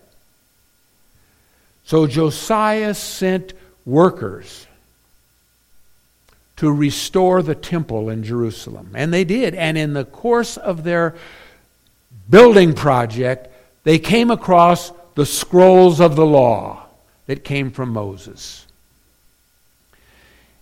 So 1.84 2.06
Josiah 2.06 2.94
sent 2.94 3.54
workers 3.86 4.66
to 6.62 6.70
restore 6.70 7.42
the 7.42 7.56
temple 7.56 8.08
in 8.08 8.22
Jerusalem. 8.22 8.92
And 8.94 9.12
they 9.12 9.24
did. 9.24 9.56
And 9.56 9.76
in 9.76 9.94
the 9.94 10.04
course 10.04 10.56
of 10.56 10.84
their 10.84 11.16
building 12.30 12.72
project, 12.72 13.48
they 13.82 13.98
came 13.98 14.30
across 14.30 14.92
the 15.16 15.26
scrolls 15.26 15.98
of 15.98 16.14
the 16.14 16.24
law 16.24 16.86
that 17.26 17.42
came 17.42 17.72
from 17.72 17.88
Moses. 17.88 18.64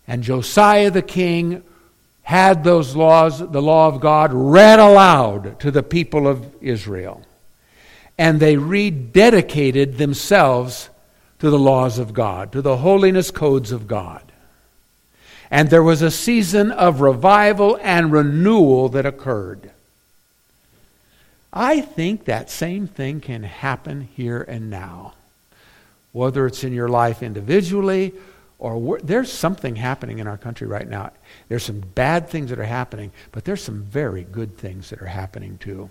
And 0.09 0.23
Josiah 0.23 0.91
the 0.91 1.03
king 1.03 1.63
had 2.23 2.65
those 2.65 2.97
laws, 2.97 3.39
the 3.39 3.61
law 3.61 3.89
of 3.89 4.01
God, 4.01 4.31
read 4.33 4.79
aloud 4.79 5.61
to 5.61 5.71
the 5.71 5.83
people 5.83 6.27
of 6.27 6.51
Israel. 6.63 7.27
And 8.17 8.41
they 8.41 8.57
rededicated 8.57 9.99
themselves 9.99 10.89
to 11.41 11.51
the 11.51 11.59
laws 11.59 11.99
of 11.99 12.15
God, 12.15 12.53
to 12.53 12.63
the 12.63 12.79
holiness 12.79 13.31
codes 13.31 13.71
of 13.71 13.87
God. 13.87 14.30
And 15.51 15.69
there 15.69 15.83
was 15.83 16.03
a 16.03 16.11
season 16.11 16.71
of 16.71 17.01
revival 17.01 17.79
and 17.83 18.13
renewal 18.13 18.89
that 18.91 19.05
occurred. 19.05 19.71
I 21.53 21.81
think 21.81 22.25
that 22.27 22.51
same 22.51 22.87
thing 22.87 23.21
can 23.21 23.43
happen 23.43 24.09
here 24.17 24.43
and 24.43 24.71
now. 24.71 25.15
Whether 26.13 26.47
it's 26.47 26.63
in 26.63 26.73
your 26.73 26.89
life 26.89 27.23
individually 27.23 28.13
or 28.61 29.01
there's 29.03 29.33
something 29.33 29.77
happening 29.77 30.19
in 30.19 30.27
our 30.27 30.37
country 30.37 30.67
right 30.67 30.89
now. 30.89 31.11
There's 31.49 31.65
some 31.65 31.81
bad 31.81 32.29
things 32.29 32.51
that 32.51 32.59
are 32.59 32.65
happening, 32.65 33.11
but 33.33 33.45
there's 33.45 33.63
some 33.63 33.83
very 33.83 34.23
good 34.23 34.57
things 34.59 34.91
that 34.91 35.01
are 35.01 35.07
happening 35.07 35.59
too. 35.59 35.89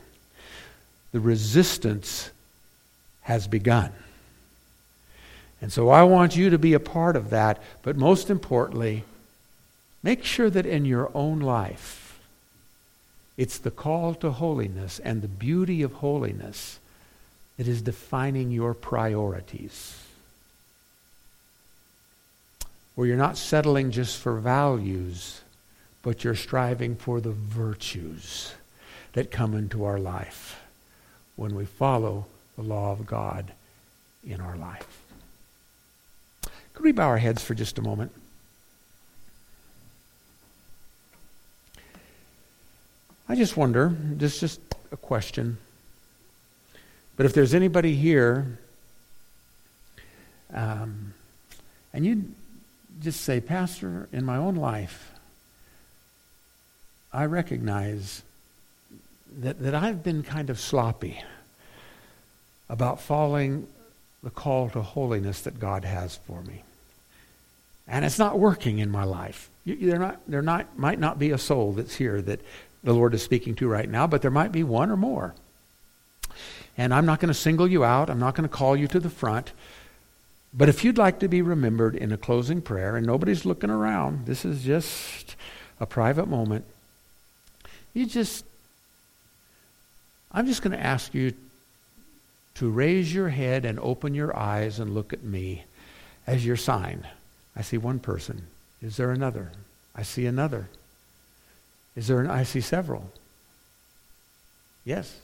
The 1.12 1.20
resistance 1.20 2.30
has 3.22 3.48
begun. 3.48 3.92
And 5.62 5.74
so 5.74 5.90
I 5.90 6.04
want 6.04 6.36
you 6.36 6.52
to 6.52 6.60
be 6.60 6.74
a 6.74 6.80
part 6.80 7.16
of 7.16 7.32
that, 7.32 7.62
but 7.82 7.98
most 7.98 8.30
importantly, 8.30 9.04
make 10.04 10.24
sure 10.24 10.50
that 10.50 10.66
in 10.66 10.86
your 10.86 11.12
own 11.14 11.40
life, 11.40 12.20
it's 13.38 13.58
the 13.58 13.72
call 13.72 14.14
to 14.16 14.32
holiness 14.32 15.00
and 15.00 15.22
the 15.22 15.28
beauty 15.28 15.82
of 15.82 15.94
holiness 15.94 16.80
that 17.58 17.68
is 17.68 17.82
defining 17.82 18.52
your 18.52 18.74
priorities 18.74 20.00
where 23.00 23.08
you're 23.08 23.16
not 23.16 23.38
settling 23.38 23.92
just 23.92 24.18
for 24.18 24.36
values, 24.36 25.40
but 26.02 26.26
you're 26.26 26.36
striving 26.36 26.98
for 26.98 27.22
the 27.22 27.32
virtues 27.32 28.54
that 29.14 29.32
come 29.32 29.54
into 29.54 29.86
our 29.86 29.98
life 29.98 30.62
when 31.38 31.56
we 31.56 31.64
follow 31.64 32.26
the 32.58 32.62
law 32.62 32.92
of 32.92 33.06
God 33.06 33.54
in 34.28 34.42
our 34.42 34.58
life. 34.58 35.02
Could 36.74 36.84
we 36.84 36.92
bow 36.92 37.08
our 37.08 37.20
heads 37.20 37.42
for 37.42 37.54
just 37.54 37.78
a 37.78 37.82
moment? 37.82 38.12
I 43.32 43.36
just 43.36 43.56
wonder, 43.56 43.96
is 44.20 44.40
just 44.40 44.60
a 44.92 44.98
question, 44.98 45.60
but 47.16 47.28
if 47.28 47.34
there's 47.34 47.54
anybody 47.54 47.94
here 47.94 48.58
um, 50.52 51.14
and 51.94 52.04
you 52.04 52.26
just 53.00 53.22
say, 53.22 53.40
Pastor, 53.40 54.10
in 54.12 54.26
my 54.26 54.36
own 54.36 54.56
life, 54.56 55.12
I 57.14 57.26
recognize 57.26 58.24
that, 59.42 59.60
that 59.60 59.76
I've 59.76 60.04
been 60.04 60.24
kind 60.24 60.50
of 60.50 60.60
sloppy 60.60 61.22
about 62.68 63.00
following 63.00 63.68
the 64.24 64.32
call 64.32 64.72
to 64.72 64.82
holiness 64.82 65.42
that 65.42 65.60
God 65.60 65.86
has 65.86 66.18
for 66.26 66.42
me. 66.42 66.64
And 67.88 68.04
it's 68.04 68.18
not 68.18 68.40
working 68.40 68.80
in 68.80 68.90
my 68.90 69.04
life. 69.04 69.52
There, 69.68 70.00
not, 70.00 70.20
there 70.28 70.42
not, 70.42 70.80
might 70.80 71.00
not 71.00 71.20
be 71.20 71.30
a 71.30 71.38
soul 71.38 71.74
that's 71.74 71.96
here 71.96 72.24
that 72.24 72.42
the 72.84 72.94
Lord 72.94 73.14
is 73.14 73.24
speaking 73.24 73.56
to 73.56 73.68
right 73.68 73.90
now, 73.90 74.08
but 74.08 74.22
there 74.22 74.32
might 74.32 74.52
be 74.52 74.64
one 74.64 74.90
or 74.90 74.98
more. 74.98 75.36
And 76.78 76.94
I'm 76.94 77.06
not 77.06 77.20
going 77.20 77.28
to 77.28 77.34
single 77.34 77.68
you 77.68 77.84
out. 77.84 78.10
I'm 78.10 78.20
not 78.20 78.36
going 78.36 78.48
to 78.48 78.56
call 78.56 78.76
you 78.76 78.88
to 78.88 79.00
the 79.00 79.10
front. 79.10 79.52
But 80.54 80.70
if 80.70 80.84
you'd 80.84 80.98
like 80.98 81.20
to 81.20 81.28
be 81.28 81.42
remembered 81.42 81.96
in 81.96 82.12
a 82.12 82.18
closing 82.18 82.62
prayer, 82.62 82.96
and 82.96 83.06
nobody's 83.06 83.46
looking 83.46 83.70
around, 83.70 84.26
this 84.26 84.46
is 84.46 84.64
just 84.64 85.36
a 85.80 85.86
private 85.86 86.28
moment, 86.28 86.66
you 87.94 88.06
just, 88.06 88.46
I'm 90.32 90.48
just 90.48 90.62
going 90.62 90.72
to 90.72 90.84
ask 90.84 91.14
you 91.14 91.34
to 92.56 92.70
raise 92.70 93.14
your 93.14 93.30
head 93.30 93.66
and 93.66 93.80
open 93.80 94.14
your 94.14 94.36
eyes 94.36 94.80
and 94.80 94.94
look 94.94 95.14
at 95.14 95.24
me 95.24 95.66
as 96.26 96.46
your 96.46 96.58
sign. 96.58 97.06
I 97.56 97.62
see 97.62 97.78
one 97.78 98.00
person. 98.00 98.44
Is 98.82 98.98
there 98.98 99.12
another? 99.12 99.52
I 99.96 100.04
see 100.04 100.26
another. 100.26 100.70
Is 102.00 102.08
there 102.08 102.22
an, 102.22 102.30
I 102.30 102.44
see 102.44 102.62
several. 102.62 103.12
Yes. 104.86 105.20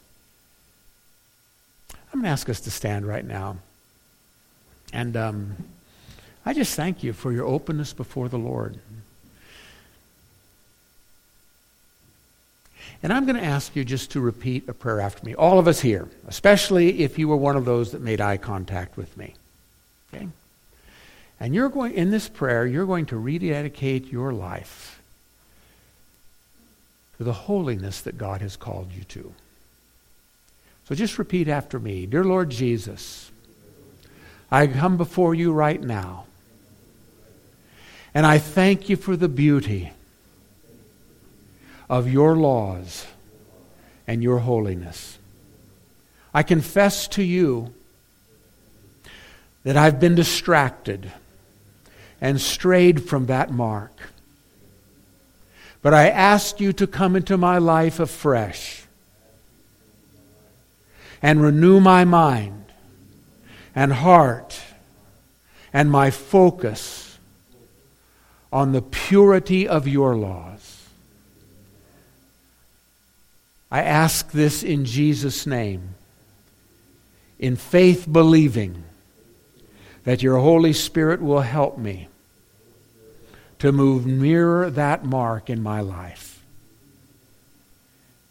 I'm 2.11 2.19
going 2.19 2.23
to 2.23 2.30
ask 2.30 2.49
us 2.49 2.59
to 2.59 2.69
stand 2.69 3.07
right 3.07 3.23
now. 3.23 3.59
And 4.91 5.15
um, 5.15 5.55
I 6.45 6.53
just 6.53 6.76
thank 6.76 7.01
you 7.01 7.13
for 7.13 7.32
your 7.32 7.45
openness 7.45 7.93
before 7.93 8.28
the 8.28 8.38
Lord. 8.38 8.78
And 13.01 13.13
I'm 13.13 13.23
going 13.23 13.38
to 13.38 13.45
ask 13.45 13.73
you 13.73 13.86
just 13.86 14.11
to 14.11 14.19
repeat 14.19 14.67
a 14.67 14.73
prayer 14.73 14.99
after 14.99 15.26
me. 15.26 15.34
All 15.34 15.59
of 15.59 15.69
us 15.69 15.80
here, 15.80 16.09
especially 16.28 17.03
if 17.03 17.17
you 17.17 17.30
were 17.30 17.38
one 17.38 17.55
of 17.55 17.63
those 17.63 17.93
that 17.93 18.01
made 18.01 18.19
eye 18.19 18.36
contact 18.36 18.97
with 18.97 19.15
me. 19.15 19.34
Okay? 20.13 20.28
And 21.39 21.55
you're 21.55 21.69
going, 21.69 21.93
in 21.93 22.11
this 22.11 22.28
prayer, 22.28 22.67
you're 22.67 22.86
going 22.86 23.05
to 23.05 23.17
rededicate 23.17 24.11
your 24.11 24.34
life 24.34 24.94
to 27.18 27.24
the 27.24 27.34
holiness 27.34 28.01
that 28.01 28.18
God 28.18 28.41
has 28.41 28.57
called 28.57 28.91
you 28.91 29.03
to. 29.05 29.34
So 30.88 30.95
just 30.95 31.18
repeat 31.18 31.47
after 31.47 31.80
me 31.80 32.05
Dear 32.05 32.24
Lord 32.24 32.49
Jesus, 32.49 33.32
I 34.51 34.68
come 34.68 34.97
before 34.97 35.34
you 35.34 35.51
right 35.51 35.82
now. 35.82 36.26
And 38.13 38.26
I 38.26 38.38
thank 38.38 38.88
you 38.88 38.95
for 38.95 39.18
the 39.18 39.28
beauty 39.28 39.91
of 41.89 42.09
your 42.09 42.36
laws 42.36 43.05
and 44.07 44.24
your 44.24 44.39
holiness. 44.39 45.18
I 46.34 46.43
confess 46.43 47.07
to 47.09 47.24
you 47.24 47.74
that 49.63 49.76
I've 49.76 49.99
been 49.99 50.16
distracted 50.16 51.11
and 52.22 52.39
strayed 52.39 53.03
from 53.07 53.26
that 53.26 53.51
mark. 53.51 53.91
But 55.86 55.93
I 55.93 56.09
ask 56.09 56.59
you 56.59 56.73
to 56.73 56.88
come 56.88 57.15
into 57.15 57.38
my 57.38 57.59
life 57.59 57.99
afresh 57.99 58.86
and 61.21 61.43
renew 61.43 61.79
my 61.79 62.03
mind 62.03 62.65
and 63.75 63.93
heart 63.93 64.59
and 65.71 65.91
my 65.91 66.09
focus 66.09 67.19
on 68.51 68.71
the 68.71 68.81
purity 68.81 69.67
of 69.67 69.88
your 69.88 70.15
laws. 70.15 70.88
I 73.69 73.83
ask 73.83 74.31
this 74.31 74.63
in 74.63 74.86
Jesus' 74.86 75.45
name, 75.45 75.93
in 77.38 77.55
faith 77.55 78.11
believing 78.11 78.86
that 80.03 80.23
your 80.23 80.39
Holy 80.39 80.73
Spirit 80.73 81.21
will 81.21 81.41
help 81.41 81.77
me 81.77 82.07
to 83.59 83.71
move 83.71 84.05
nearer 84.05 84.69
that 84.69 85.05
mark 85.05 85.49
in 85.49 85.61
my 85.61 85.81
life. 85.81 86.43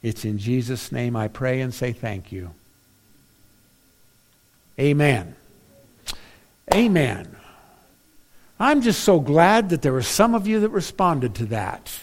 It's 0.02 0.24
in 0.24 0.38
Jesus' 0.38 0.92
name 0.92 1.16
I 1.16 1.28
pray 1.28 1.60
and 1.60 1.72
say 1.72 1.92
thank 1.92 2.30
you. 2.30 2.50
Amen. 4.78 5.34
Amen. 6.72 7.36
I'm 8.58 8.82
just 8.82 9.02
so 9.02 9.18
glad 9.20 9.70
that 9.70 9.82
there 9.82 9.92
were 9.92 10.02
some 10.02 10.34
of 10.34 10.46
you 10.46 10.60
that 10.60 10.68
responded 10.68 11.34
to 11.36 11.46
that. 11.46 12.00